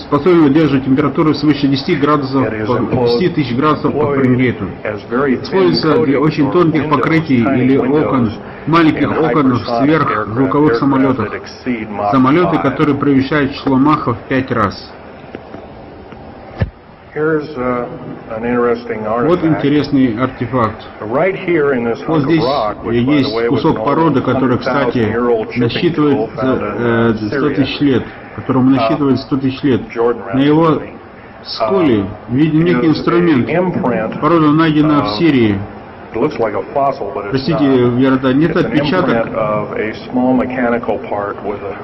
Способен 0.00 0.42
выдерживать 0.42 0.84
температуру 0.84 1.34
свыше 1.34 1.66
10 1.66 2.00
градусов, 2.00 2.48
10 2.50 3.34
тысяч 3.34 3.54
градусов 3.56 3.92
по 3.92 4.14
Фаренгейту. 4.14 4.64
Используется 4.84 6.04
для 6.04 6.20
очень 6.20 6.50
тонких 6.50 6.88
покрытий 6.88 7.40
или 7.40 7.76
окон, 7.76 8.32
маленьких 8.66 9.10
окон 9.10 9.54
в 9.54 9.64
сверхзвуковых 9.64 10.76
самолетах. 10.76 11.30
Самолеты, 12.10 12.58
которые 12.58 12.96
превышают 12.96 13.54
число 13.54 13.76
махов 13.76 14.16
в 14.18 14.28
5 14.28 14.52
раз. 14.52 14.92
Uh, 17.16 17.86
вот 18.28 19.42
интересный 19.42 20.18
артефакт. 20.22 20.82
Вот 21.00 22.22
здесь 22.24 22.44
есть 22.92 23.48
кусок 23.48 23.84
породы, 23.84 24.20
который, 24.20 24.58
кстати, 24.58 25.16
насчитывает 25.58 26.30
100 26.34 27.48
тысяч 27.54 27.80
лет, 27.80 28.04
которому 28.36 28.70
насчитывает 28.70 29.18
100 29.18 29.36
тысяч 29.38 29.62
лет. 29.62 29.80
На 30.34 30.40
его 30.40 30.80
сколе 31.42 32.04
виден 32.28 32.64
некий 32.64 32.86
инструмент. 32.88 33.46
Порода 34.20 34.50
найдена 34.52 35.04
в 35.04 35.08
Сирии. 35.18 35.58
Простите, 37.30 37.64
Верда, 37.66 38.32
нет 38.32 38.56
отпечаток. 38.56 39.26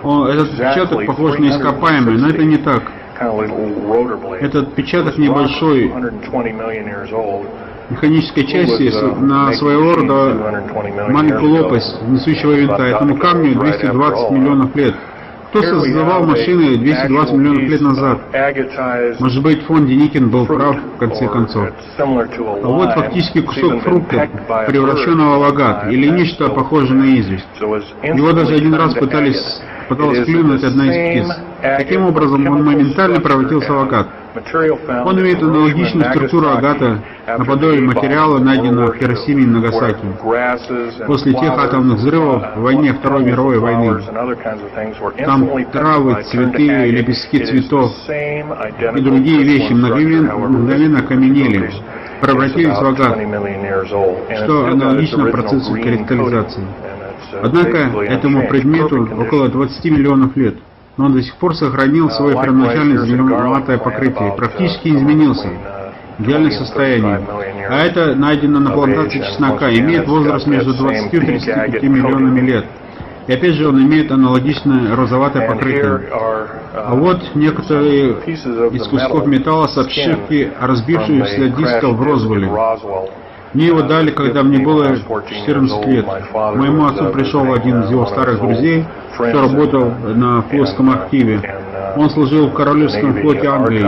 О, 0.03 0.26
этот 0.26 0.48
отпечаток 0.53 1.07
похож 1.07 1.38
на 1.38 1.48
ископаемый, 1.50 2.16
но 2.18 2.28
это 2.28 2.42
не 2.44 2.57
так. 2.57 2.82
Этот 4.40 4.68
отпечаток 4.68 5.18
небольшой 5.18 5.92
механической 7.90 8.44
части 8.46 8.90
на 9.20 9.53
своего 9.53 9.94
рода 9.94 10.34
маленькую 11.11 11.53
лопасть 11.53 12.03
несущего 12.09 12.53
винта. 12.53 12.82
Этому 12.84 13.16
камню 13.16 13.55
220 13.61 14.30
миллионов 14.30 14.74
лет. 14.76 14.94
Кто 15.53 15.61
создавал 15.61 16.24
машины 16.24 16.78
220 16.78 17.34
миллионов 17.34 17.62
лет 17.68 17.80
назад? 17.82 18.20
Может 19.20 19.42
быть, 19.42 19.62
фон 19.64 19.86
Деникин 19.86 20.30
был 20.30 20.46
прав 20.46 20.76
в 20.76 20.96
конце 20.96 21.28
концов. 21.28 21.68
А 21.98 22.05
вот 22.07 22.94
фактически 22.94 23.42
кусок 23.42 23.82
фрукта, 23.82 24.30
превращенного 24.66 25.40
в 25.40 25.44
агат, 25.44 25.92
или 25.92 26.09
нечто 26.09 26.48
похожее 26.48 26.94
на 26.94 27.20
известь. 27.20 27.44
Его 27.61 28.32
даже 28.32 28.55
один 28.55 28.72
раз 28.72 28.94
пытались 28.94 29.61
пыталась 29.95 30.24
клюнуть 30.24 30.64
одна 30.64 30.84
из 30.86 31.24
птиц. 31.24 31.36
Таким 31.62 32.07
образом, 32.07 32.47
он 32.47 32.64
моментально 32.64 33.20
превратился 33.20 33.72
в 33.72 33.82
агат. 33.82 34.09
Он 35.05 35.20
имеет 35.20 35.43
аналогичную 35.43 36.11
структуру 36.11 36.49
агата, 36.49 37.01
наподобие 37.26 37.82
материала, 37.82 38.38
найденного 38.38 38.93
в 38.93 38.97
Хиросиме 38.97 39.43
и 39.43 39.47
Нагасаки. 39.47 40.07
После 41.07 41.32
тех 41.34 41.53
атомных 41.53 41.99
взрывов 41.99 42.57
в 42.57 42.62
войне 42.62 42.95
Второй 42.95 43.24
мировой 43.24 43.59
войны. 43.59 44.01
Там 45.24 45.49
травы, 45.66 46.22
цветы, 46.24 46.90
лепестки 46.90 47.45
цветов 47.45 47.93
и 48.09 49.01
другие 49.01 49.43
вещи 49.45 49.72
мгновенно, 49.72 50.34
мгновенно 50.36 50.99
окаменели, 51.01 51.70
превратились 52.20 52.78
в 52.78 52.86
агат, 52.86 53.18
что 54.45 54.66
аналогично 54.66 55.26
процессу 55.26 55.74
кристаллизации. 55.74 56.64
Однако 57.40 57.78
этому 58.02 58.48
предмету 58.48 59.08
около 59.18 59.48
20 59.48 59.84
миллионов 59.86 60.36
лет, 60.36 60.56
но 60.96 61.06
он 61.06 61.14
до 61.14 61.22
сих 61.22 61.34
пор 61.36 61.54
сохранил 61.54 62.10
свое 62.10 62.34
первоначальное 62.34 63.04
зеленоватое 63.04 63.78
покрытие, 63.78 64.34
практически 64.36 64.88
не 64.88 64.98
изменился 64.98 65.48
идеальное 66.18 66.50
состояние. 66.50 67.20
А 67.68 67.78
это 67.84 68.14
найдено 68.14 68.60
на 68.60 68.70
плантации 68.72 69.20
чеснока, 69.20 69.72
имеет 69.72 70.06
возраст 70.06 70.46
между 70.46 70.74
20 70.74 71.14
и 71.14 71.18
35 71.18 71.82
миллионами 71.82 72.40
лет. 72.40 72.66
И 73.28 73.32
опять 73.32 73.54
же 73.54 73.68
он 73.68 73.80
имеет 73.82 74.10
аналогичное 74.10 74.96
розоватое 74.96 75.48
покрытие. 75.48 76.08
А 76.74 76.94
вот 76.94 77.22
некоторые 77.34 78.14
из 78.26 78.86
кусков 78.88 79.26
металла 79.26 79.68
с 79.68 79.78
обшивки 79.78 80.50
разбившихся 80.58 81.48
дисков 81.50 81.96
в 81.96 82.02
Розвеле. 82.02 82.50
Мне 83.55 83.66
его 83.66 83.82
дали, 83.82 84.11
когда 84.11 84.42
мне 84.42 84.59
было 84.59 84.96
14 84.96 85.86
лет. 85.86 86.07
Моему 86.32 86.86
отцу 86.86 87.11
пришел 87.11 87.53
один 87.53 87.82
из 87.82 87.90
его 87.90 88.07
старых 88.07 88.40
друзей, 88.40 88.84
кто 89.14 89.42
работал 89.42 89.92
на 90.14 90.42
флотском 90.42 90.90
активе. 90.90 91.40
Он 91.96 92.09
служил 92.11 92.48
в 92.48 92.55
Королевском 92.55 93.14
флоте 93.20 93.48
Англии. 93.48 93.86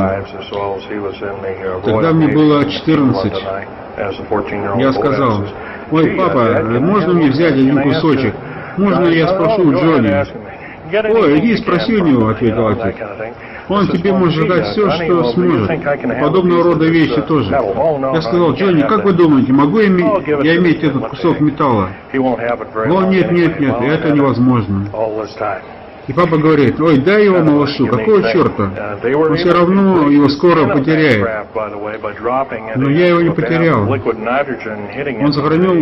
Тогда 1.84 2.12
мне 2.12 2.28
было 2.28 2.64
14. 2.64 3.32
Я 4.78 4.92
сказал, 4.92 5.44
«Ой, 5.90 6.10
папа, 6.18 6.62
можно 6.80 7.14
мне 7.14 7.30
взять 7.30 7.54
один 7.54 7.82
кусочек? 7.82 8.34
Можно 8.76 9.06
я 9.06 9.28
спрошу 9.28 9.72
Джонни?» 9.72 10.24
«Ой, 10.92 11.38
иди 11.38 11.56
спроси 11.56 11.96
у 11.96 12.04
него»,— 12.04 12.28
ответил 12.30 12.68
отец. 12.68 12.96
Он 13.68 13.88
тебе 13.88 14.12
может 14.12 14.46
дать 14.48 14.66
все, 14.68 14.90
что 14.90 15.24
сможет. 15.32 15.70
Подобного 16.20 16.64
рода 16.64 16.86
вещи 16.86 17.20
тоже. 17.22 17.50
Я 17.50 18.22
сказал, 18.22 18.52
Джонни, 18.52 18.82
как 18.82 19.04
вы 19.04 19.12
думаете, 19.12 19.52
могу 19.52 19.78
я 19.78 19.86
иметь 20.56 20.82
этот 20.82 21.08
кусок 21.08 21.40
металла? 21.40 21.90
Он, 22.12 23.10
нет, 23.10 23.30
нет, 23.32 23.60
нет, 23.60 23.74
это 23.80 24.10
невозможно. 24.10 24.86
И 26.06 26.12
папа 26.12 26.36
говорит, 26.36 26.78
ой, 26.80 26.98
дай 26.98 27.24
его 27.24 27.38
малышу, 27.38 27.86
какого 27.86 28.22
черта? 28.30 28.98
Он 29.02 29.36
все 29.36 29.52
равно 29.52 30.10
его 30.10 30.28
скоро 30.28 30.66
потеряет. 30.66 31.26
Но 32.76 32.90
я 32.90 33.08
его 33.08 33.22
не 33.22 33.30
потерял. 33.30 33.88
Он 33.88 35.32
сохранил 35.32 35.72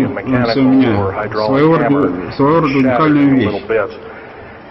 все 0.51 0.61
у 0.61 0.69
меня, 0.69 1.13
своего 1.45 1.77
рода 1.77 2.67
уникальную 2.67 3.35
вещь. 3.35 3.63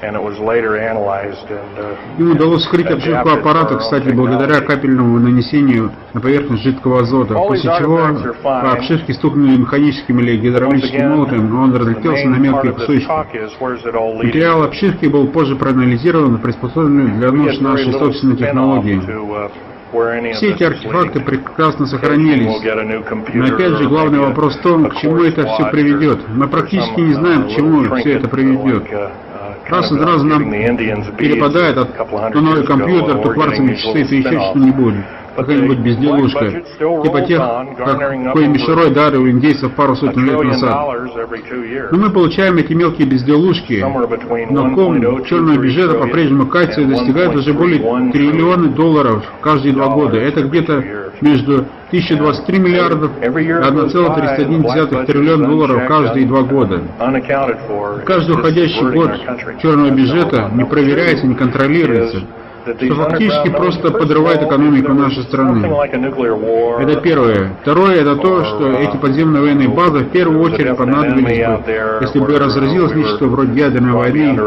Uh, 0.02 1.96
Ему 2.18 2.34
удалось 2.34 2.64
скрыть 2.64 2.88
обшивку 2.88 3.30
аппарата, 3.30 3.78
кстати, 3.78 4.10
благодаря 4.10 4.62
капельному 4.62 5.20
нанесению 5.20 5.92
на 6.14 6.22
поверхность 6.22 6.64
жидкого 6.64 7.02
азота, 7.02 7.36
после 7.36 7.72
чего 7.78 8.08
по 8.42 8.72
обшивке 8.72 9.14
стукнули 9.14 9.58
механическим 9.58 10.20
или 10.20 10.38
гидравлическим 10.38 11.10
молотом, 11.10 11.50
но 11.50 11.62
он 11.62 11.76
разлетелся 11.76 12.28
на 12.30 12.38
мелкие 12.38 12.74
кусочки. 12.74 13.08
Материал 14.24 14.64
обшивки 14.64 15.06
был 15.06 15.28
позже 15.28 15.56
проанализирован 15.56 16.36
и 16.36 16.40
приспособлен 16.40 17.20
для 17.20 17.32
нужд 17.32 17.62
нашей 17.62 17.94
собственной 17.94 18.38
технологии. 18.38 19.02
Uh, 19.02 19.52
все 20.34 20.52
эти 20.52 20.64
артефакты 20.64 21.20
прекрасно 21.20 21.86
сохранились. 21.86 22.48
Но 23.34 23.46
опять 23.46 23.78
же, 23.78 23.90
главный 23.90 24.20
вопрос 24.20 24.56
в 24.56 24.62
том, 24.62 24.90
к 24.90 24.96
чему 24.96 25.22
это 25.24 25.46
все 25.46 25.70
приведет. 25.70 26.20
Мы 26.30 26.48
практически 26.48 27.02
не 27.02 27.14
знаем, 27.14 27.44
к 27.44 27.50
чему 27.50 27.96
все 27.98 28.14
это 28.14 28.30
приведет. 28.30 28.84
Раз 29.70 29.92
из 29.92 30.02
раза 30.02 30.26
нам 30.26 30.52
перепадает 31.18 31.78
от 31.78 31.96
то 31.96 32.42
новый 32.42 32.66
компьютер, 32.66 33.18
то 33.20 33.30
кварцевые 33.30 33.76
часы, 33.76 34.06
то 34.06 34.16
еще 34.16 34.40
что-нибудь. 34.52 34.96
Какая-нибудь 35.36 35.78
безделушка. 35.80 36.52
Типа 36.78 37.22
тех, 37.22 37.40
как 37.78 38.00
кое 38.34 38.48
мишерой 38.48 38.92
дары 38.92 39.18
у 39.18 39.30
индейцев 39.30 39.72
пару 39.74 39.96
сотен 39.96 40.26
лет 40.26 40.44
назад. 40.44 40.88
Но 41.92 41.98
мы 41.98 42.10
получаем 42.10 42.58
эти 42.58 42.74
мелкие 42.74 43.08
безделушки, 43.08 43.84
но 44.50 44.76
ком 44.76 45.24
черного 45.26 45.58
бюджета 45.58 45.96
по-прежнему 45.96 46.48
кальция 46.48 46.86
достигает 46.86 47.34
уже 47.36 47.54
более 47.54 48.12
триллиона 48.12 48.68
долларов 48.70 49.24
каждые 49.42 49.74
два 49.74 49.88
года. 49.88 50.18
Это 50.18 50.42
где-то 50.44 51.11
между 51.22 51.66
1023 51.90 52.60
миллиардов 52.60 53.12
и 53.22 53.26
1,31 53.26 55.06
триллион 55.06 55.44
долларов 55.44 55.88
каждые 55.88 56.26
два 56.26 56.42
года. 56.42 56.82
Каждый 58.06 58.36
уходящий 58.36 58.92
год 58.92 59.12
черного 59.62 59.90
бюджета 59.92 60.50
не 60.54 60.66
проверяется, 60.66 61.28
не 61.28 61.36
контролируется 61.36 62.22
что 62.64 62.96
фактически 62.96 63.50
просто 63.50 63.92
подрывает 63.92 64.44
экономику 64.44 64.94
нашей 64.94 65.24
страны. 65.24 65.66
Это 66.80 67.02
первое. 67.02 67.52
Второе, 67.62 67.96
это 67.96 68.16
то, 68.16 68.44
что 68.46 68.72
эти 68.72 68.98
подземные 68.98 69.42
военные 69.42 69.70
базы 69.70 70.00
в 70.00 70.10
первую 70.10 70.42
очередь 70.42 70.76
понадобились 70.78 71.46
бы, 71.46 72.02
если 72.02 72.20
бы 72.20 72.38
разразилось 72.38 72.94
нечто 72.94 73.26
вроде 73.26 73.60
ядерной 73.60 73.94
войны, 73.94 74.40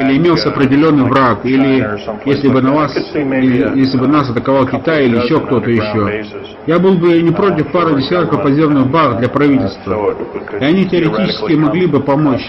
или 0.00 0.18
имелся 0.18 0.50
определенный 0.50 1.04
враг, 1.04 1.44
или 1.44 1.86
если 2.24 2.48
бы 2.48 2.60
на 2.60 2.72
вас, 2.72 2.96
или, 3.14 3.78
если 3.78 3.98
бы 3.98 4.06
нас 4.06 4.30
атаковал 4.30 4.66
Китай 4.66 5.06
или 5.06 5.16
еще 5.16 5.40
кто-то 5.40 5.70
еще. 5.70 6.24
Я 6.66 6.78
был 6.78 6.94
бы 6.94 7.20
не 7.22 7.30
против 7.30 7.72
пары 7.72 7.96
десятков 7.96 8.42
подземных 8.42 8.88
баз 8.88 9.16
для 9.16 9.28
правительства. 9.28 10.14
И 10.60 10.64
они 10.64 10.84
теоретически 10.86 11.54
могли 11.54 11.86
бы 11.86 12.00
помочь 12.00 12.46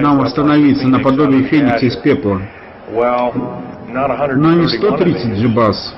нам 0.00 0.18
восстановиться 0.18 0.88
наподобие 0.88 1.44
Феникса 1.44 1.86
из 1.86 1.96
пепла 1.96 2.40
но 3.92 4.52
не 4.54 4.68
130 4.68 5.38
джибас. 5.38 5.94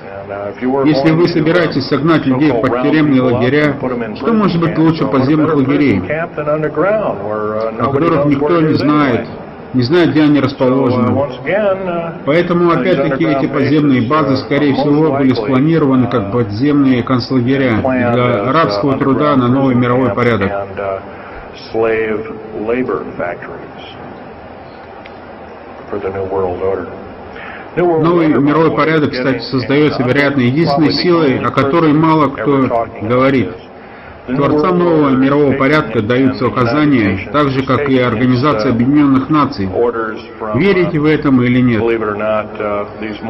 Если 0.85 1.11
вы 1.11 1.27
собираетесь 1.27 1.87
согнать 1.87 2.25
людей 2.25 2.51
в 2.51 2.61
подтюремные 2.61 3.21
лагеря, 3.21 3.75
что 4.15 4.33
может 4.33 4.61
быть 4.61 4.77
лучше 4.77 5.05
подземных 5.05 5.55
лагерей, 5.55 5.99
о 5.99 7.91
которых 7.91 8.25
никто 8.25 8.61
не 8.61 8.73
знает, 8.75 9.27
не 9.73 9.83
знает, 9.83 10.11
где 10.11 10.23
они 10.23 10.39
расположены. 10.39 11.17
Поэтому, 12.25 12.71
опять-таки, 12.71 13.25
эти 13.25 13.47
подземные 13.47 14.07
базы, 14.07 14.37
скорее 14.37 14.73
всего, 14.73 15.17
были 15.17 15.33
спланированы 15.33 16.07
как 16.07 16.31
подземные 16.31 17.03
концлагеря 17.03 17.77
для 17.81 18.49
арабского 18.49 18.97
труда 18.97 19.35
на 19.35 19.47
новый 19.47 19.75
мировой 19.75 20.13
порядок. 20.13 20.51
For 25.91 25.99
the 25.99 26.09
New 26.09 26.23
World 26.23 26.61
Order. 26.61 27.00
Новый 27.75 28.27
мировой 28.27 28.71
порядок, 28.71 29.11
кстати, 29.11 29.39
создается, 29.43 30.03
вероятно, 30.03 30.41
единственной 30.41 30.91
силой, 30.91 31.39
о 31.39 31.51
которой 31.51 31.93
мало 31.93 32.27
кто 32.27 32.87
говорит. 33.01 33.49
Творцам 34.27 34.77
нового 34.77 35.09
мирового 35.09 35.53
порядка 35.53 36.01
даются 36.01 36.47
указания, 36.47 37.29
так 37.33 37.49
же, 37.49 37.63
как 37.63 37.89
и 37.89 37.97
Организация 37.97 38.71
Объединенных 38.71 39.29
Наций. 39.29 39.67
Верите 40.55 40.99
в 40.99 41.05
этом 41.05 41.41
или 41.41 41.59
нет? 41.59 41.81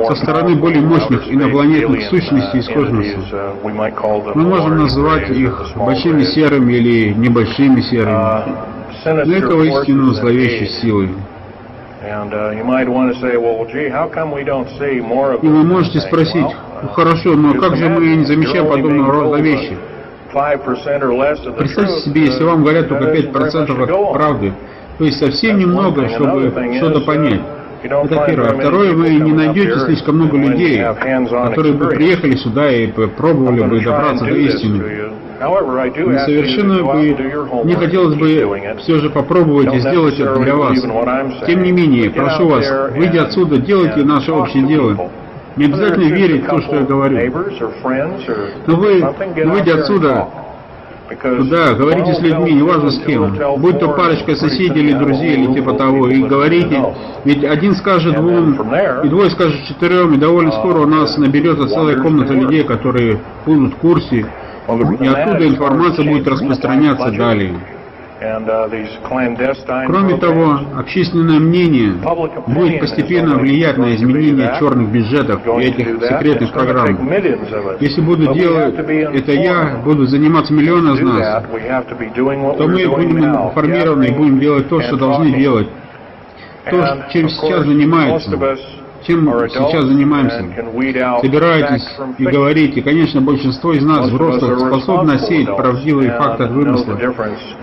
Со 0.07 0.15
стороны 0.15 0.55
более 0.55 0.81
мощных 0.81 1.31
инопланетных 1.31 2.03
сущностей 2.03 2.59
из 2.59 2.67
космоса. 2.67 3.53
Мы 4.35 4.43
можем 4.43 4.77
называть 4.77 5.29
их 5.29 5.71
большими 5.75 6.23
серыми 6.23 6.73
или 6.73 7.13
небольшими 7.13 7.81
серыми. 7.81 8.43
Но 9.05 9.33
это 9.33 9.55
воистину 9.55 10.11
зловещей 10.11 10.67
силой. 10.67 11.09
И 15.41 15.47
вы 15.47 15.63
можете 15.63 15.99
спросить, 16.01 16.45
ну 16.83 16.89
хорошо, 16.89 17.35
но 17.35 17.53
как 17.59 17.75
же 17.77 17.89
мы 17.89 18.15
не 18.15 18.25
замечаем 18.25 18.67
подобного 18.67 19.11
рода 19.11 19.37
вещи? 19.41 19.77
Представьте 21.57 21.99
себе, 22.01 22.21
если 22.25 22.43
вам 22.43 22.61
говорят 22.63 22.87
только 22.89 23.05
5% 23.13 23.83
от 23.83 24.13
правды, 24.13 24.53
то 24.97 25.05
есть 25.05 25.19
совсем 25.19 25.57
немного, 25.59 26.07
чтобы 26.09 26.51
что-то 26.77 27.01
понять. 27.01 27.41
Это 27.83 28.25
первое. 28.27 28.49
А 28.51 28.53
второе, 28.59 28.93
вы 28.93 29.09
не 29.15 29.31
найдете 29.33 29.79
слишком 29.85 30.15
много 30.17 30.37
людей, 30.37 30.77
которые 31.49 31.73
бы 31.73 31.87
приехали 31.87 32.35
сюда 32.35 32.71
и 32.71 32.87
пробовали 32.87 33.61
бы 33.61 33.79
добраться 33.81 34.25
до 34.25 34.35
истины. 34.35 34.83
И 35.41 36.17
совершенно 36.25 36.83
бы 36.83 37.65
не 37.65 37.73
хотелось 37.73 38.15
бы 38.15 38.75
все 38.79 38.99
же 38.99 39.09
попробовать 39.09 39.73
и 39.73 39.79
сделать 39.79 40.19
это 40.19 40.35
для 40.35 40.55
вас. 40.55 40.79
Тем 41.47 41.63
не 41.63 41.71
менее, 41.71 42.09
прошу 42.11 42.47
вас, 42.47 42.71
выйдя 42.95 43.23
отсюда, 43.23 43.57
делайте 43.57 44.03
наше 44.03 44.31
общее 44.31 44.63
дело. 44.63 45.09
Не 45.55 45.65
обязательно 45.65 46.03
верить 46.13 46.45
в 46.45 46.47
то, 46.47 46.61
что 46.61 46.75
я 46.75 46.81
говорю. 46.83 47.33
Но 48.67 48.75
вы, 48.75 49.03
выйдя 49.45 49.79
отсюда, 49.79 50.27
туда, 51.19 51.73
говорите 51.73 52.13
с 52.13 52.21
людьми, 52.21 52.53
неважно 52.53 52.91
с 52.91 52.99
кем, 52.99 53.35
будь 53.57 53.79
то 53.79 53.89
парочка 53.89 54.35
соседей 54.35 54.79
или 54.79 54.93
друзей, 54.93 55.35
или 55.35 55.53
типа 55.53 55.73
того, 55.73 56.07
и 56.07 56.23
говорите, 56.23 56.81
ведь 57.25 57.43
один 57.43 57.75
скажет 57.75 58.15
двум, 58.15 58.57
и 59.03 59.09
двое 59.09 59.29
скажет 59.31 59.63
четырем, 59.67 60.13
и 60.13 60.17
довольно 60.17 60.51
скоро 60.51 60.79
у 60.79 60.87
нас 60.87 61.17
наберется 61.17 61.67
целая 61.67 61.97
комната 62.01 62.33
людей, 62.33 62.63
которые 62.63 63.19
будут 63.45 63.73
в 63.73 63.77
курсе, 63.77 64.25
и 64.79 65.07
оттуда 65.07 65.47
информация 65.47 66.05
будет 66.05 66.27
распространяться 66.27 67.11
далее. 67.11 67.53
Uh, 68.21 69.87
Кроме 69.87 70.17
того, 70.17 70.59
общественное 70.77 71.39
мнение 71.39 71.93
будет 72.45 72.79
постепенно 72.79 73.35
влиять 73.37 73.79
на 73.79 73.95
изменение 73.95 74.55
черных 74.59 74.89
бюджетов 74.89 75.41
и 75.47 75.63
этих 75.63 75.87
секретных 76.03 76.53
программ. 76.53 77.11
Если 77.79 78.01
буду 78.01 78.31
делать 78.35 78.75
это 78.77 79.31
я, 79.31 79.81
буду 79.83 80.05
заниматься 80.05 80.53
миллионы 80.53 80.93
из 80.93 81.01
нас, 81.01 81.43
то 82.57 82.67
мы 82.67 82.87
будем 82.87 83.25
информированы 83.25 84.05
и 84.05 84.11
будем 84.11 84.39
делать 84.39 84.69
то, 84.69 84.81
что 84.81 84.97
должны 84.97 85.31
делать, 85.31 85.67
то, 86.69 87.05
чем 87.11 87.27
сейчас 87.27 87.65
занимаются 87.65 88.37
чем 89.05 89.25
сейчас 89.49 89.85
занимаемся. 89.85 90.45
Собираетесь 91.21 91.87
и 92.17 92.25
говорите, 92.25 92.81
конечно, 92.81 93.21
большинство 93.21 93.73
из 93.73 93.83
нас, 93.83 94.07
взрослых, 94.09 94.59
способны 94.59 95.19
сеять 95.19 95.55
правдивые 95.55 96.11
факты 96.11 96.43
от 96.43 96.51
вымысла. 96.51 96.97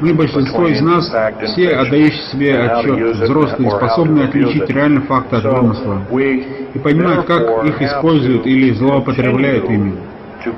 Мы, 0.00 0.14
большинство 0.14 0.66
из 0.66 0.80
нас, 0.80 1.12
все 1.44 1.70
отдающие 1.70 2.22
себе 2.32 2.58
отчет, 2.58 3.16
взрослые, 3.16 3.70
способны 3.70 4.22
отличить 4.22 4.68
реальный 4.68 5.02
факт 5.02 5.32
от 5.32 5.44
вымысла 5.44 6.02
и 6.10 6.78
понимать, 6.78 7.26
как 7.26 7.64
их 7.64 7.82
используют 7.82 8.46
или 8.46 8.72
злоупотребляют 8.72 9.70
ими. 9.70 9.94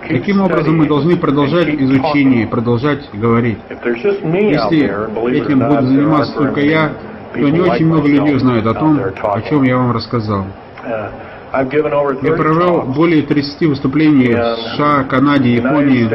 Таким 0.08 0.42
образом, 0.42 0.76
мы 0.76 0.86
должны 0.86 1.16
продолжать 1.16 1.68
изучение, 1.68 2.46
продолжать 2.46 3.08
говорить. 3.12 3.58
Если 3.68 4.84
этим 5.36 5.58
буду 5.60 5.86
заниматься 5.86 6.34
только 6.34 6.60
я, 6.60 6.92
то 7.32 7.38
не 7.38 7.60
очень 7.60 7.86
много 7.86 8.08
людей 8.08 8.38
знают 8.38 8.66
о 8.66 8.74
том, 8.74 9.00
о 9.22 9.42
чем 9.42 9.62
я 9.62 9.76
вам 9.76 9.92
рассказал. 9.92 10.46
Я 11.52 12.32
провел 12.32 12.82
более 12.82 13.22
30 13.22 13.62
выступлений 13.68 14.34
в 14.34 14.56
США, 14.74 15.04
Канаде, 15.04 15.54
Японии, 15.54 16.08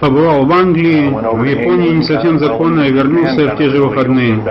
побывал 0.00 0.44
в 0.46 0.52
Англии, 0.52 1.08
в 1.10 1.44
Японии 1.44 1.90
не 1.90 2.02
совсем 2.02 2.40
законно, 2.40 2.82
и 2.82 2.90
вернулся 2.90 3.50
в 3.50 3.56
те 3.56 3.70
же 3.70 3.84
выходные. 3.84 4.42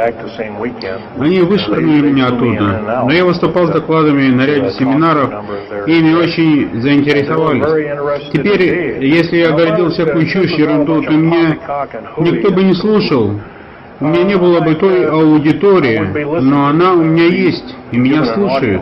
Они 1.19 1.41
вышвырнули 1.41 2.09
меня 2.09 2.27
оттуда, 2.27 3.03
но 3.05 3.11
я 3.11 3.25
выступал 3.25 3.67
с 3.67 3.71
докладами 3.71 4.29
на 4.29 4.45
ряде 4.45 4.71
семинаров, 4.71 5.29
и 5.87 5.99
ими 5.99 6.13
очень 6.13 6.81
заинтересовались. 6.81 8.29
Теперь, 8.31 9.03
если 9.05 9.39
я 9.39 9.51
городил 9.51 9.89
всякую 9.89 10.25
чушь, 10.27 10.51
ерунду, 10.51 11.01
то 11.01 11.11
меня 11.11 11.57
никто 12.17 12.51
бы 12.51 12.63
не 12.63 12.73
слушал, 12.73 13.33
у 14.01 14.07
меня 14.07 14.23
не 14.23 14.35
было 14.35 14.59
бы 14.61 14.73
той 14.75 15.07
аудитории, 15.07 15.99
но 16.41 16.67
она 16.67 16.93
у 16.93 17.03
меня 17.03 17.25
есть, 17.25 17.75
и 17.91 17.97
меня 17.97 18.25
слушают. 18.25 18.81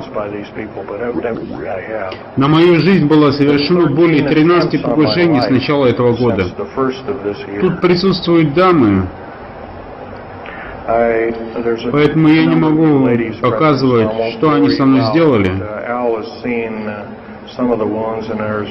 На 2.38 2.48
мою 2.48 2.80
жизнь 2.80 3.06
было 3.06 3.32
совершено 3.32 3.90
более 3.90 4.24
13 4.28 4.82
покушений 4.82 5.42
с 5.42 5.50
начала 5.50 5.88
этого 5.88 6.16
года. 6.16 6.46
Тут 7.60 7.82
присутствуют 7.82 8.54
дамы, 8.54 9.08
поэтому 11.92 12.30
я 12.30 12.46
не 12.46 12.56
могу 12.56 13.10
показывать, 13.42 14.34
что 14.38 14.52
они 14.52 14.70
со 14.70 14.86
мной 14.86 15.02
сделали. 15.12 15.52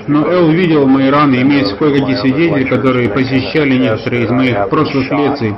Но 0.07 0.27
Эл 0.33 0.49
видел 0.49 0.87
мои 0.87 1.11
раны, 1.11 1.43
имеется 1.43 1.77
кое-какие 1.77 2.15
свидетели, 2.17 2.65
которые 2.65 3.11
посещали 3.11 3.77
некоторые 3.77 4.25
из 4.25 4.31
моих 4.31 4.69
прошлых 4.71 5.11
лекций. 5.11 5.55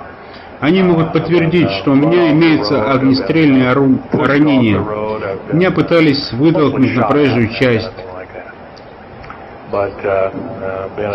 Они 0.61 0.82
могут 0.82 1.14
подтвердить, 1.14 1.70
что 1.80 1.92
у 1.92 1.94
меня 1.94 2.32
имеется 2.32 2.84
огнестрельное 2.92 3.74
ранение. 4.12 4.84
Меня 5.52 5.70
пытались 5.70 6.32
вытолкнуть 6.32 6.94
на 6.94 7.06
проезжую 7.06 7.48
часть, 7.48 7.90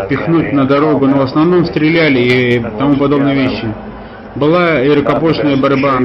впихнуть 0.06 0.52
на 0.52 0.66
дорогу, 0.66 1.06
но 1.06 1.18
в 1.18 1.22
основном 1.22 1.66
стреляли 1.66 2.20
и 2.20 2.60
тому 2.80 2.96
подобные 2.96 3.36
вещи. 3.36 3.72
Была 4.36 4.82
и 4.82 4.90
рукопашная 4.90 5.58
борьба, 5.58 6.00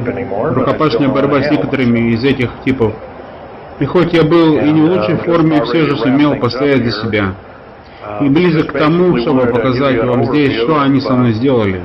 рукопашная 0.55 1.09
борьба 1.09 1.43
с 1.43 1.51
некоторыми 1.51 2.13
из 2.13 2.23
этих 2.23 2.51
типов. 2.65 2.93
И 3.79 3.87
хоть 3.87 4.13
я 4.13 4.23
был 4.23 4.59
и 4.59 4.71
не 4.71 4.83
в 4.83 4.85
лучшей 4.85 5.17
форме, 5.17 5.65
все 5.65 5.87
же 5.87 5.97
сумел 5.97 6.37
постоять 6.37 6.85
за 6.85 6.93
себя. 7.03 7.35
И 8.21 8.29
близок 8.29 8.67
к 8.67 8.79
тому, 8.79 9.17
чтобы 9.17 9.47
показать 9.47 10.05
вам 10.05 10.27
здесь, 10.27 10.55
что 10.61 10.79
они 10.81 11.01
со 11.01 11.15
мной 11.15 11.33
сделали. 11.33 11.81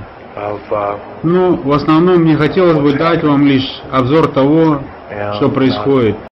Ну, 1.24 1.56
в 1.56 1.72
основном 1.72 2.22
мне 2.22 2.36
хотелось 2.36 2.78
бы 2.78 2.94
дать 2.94 3.24
вам 3.24 3.46
лишь 3.46 3.82
обзор 3.92 4.28
того, 4.28 4.82
что 5.38 5.50
происходит. 5.50 6.16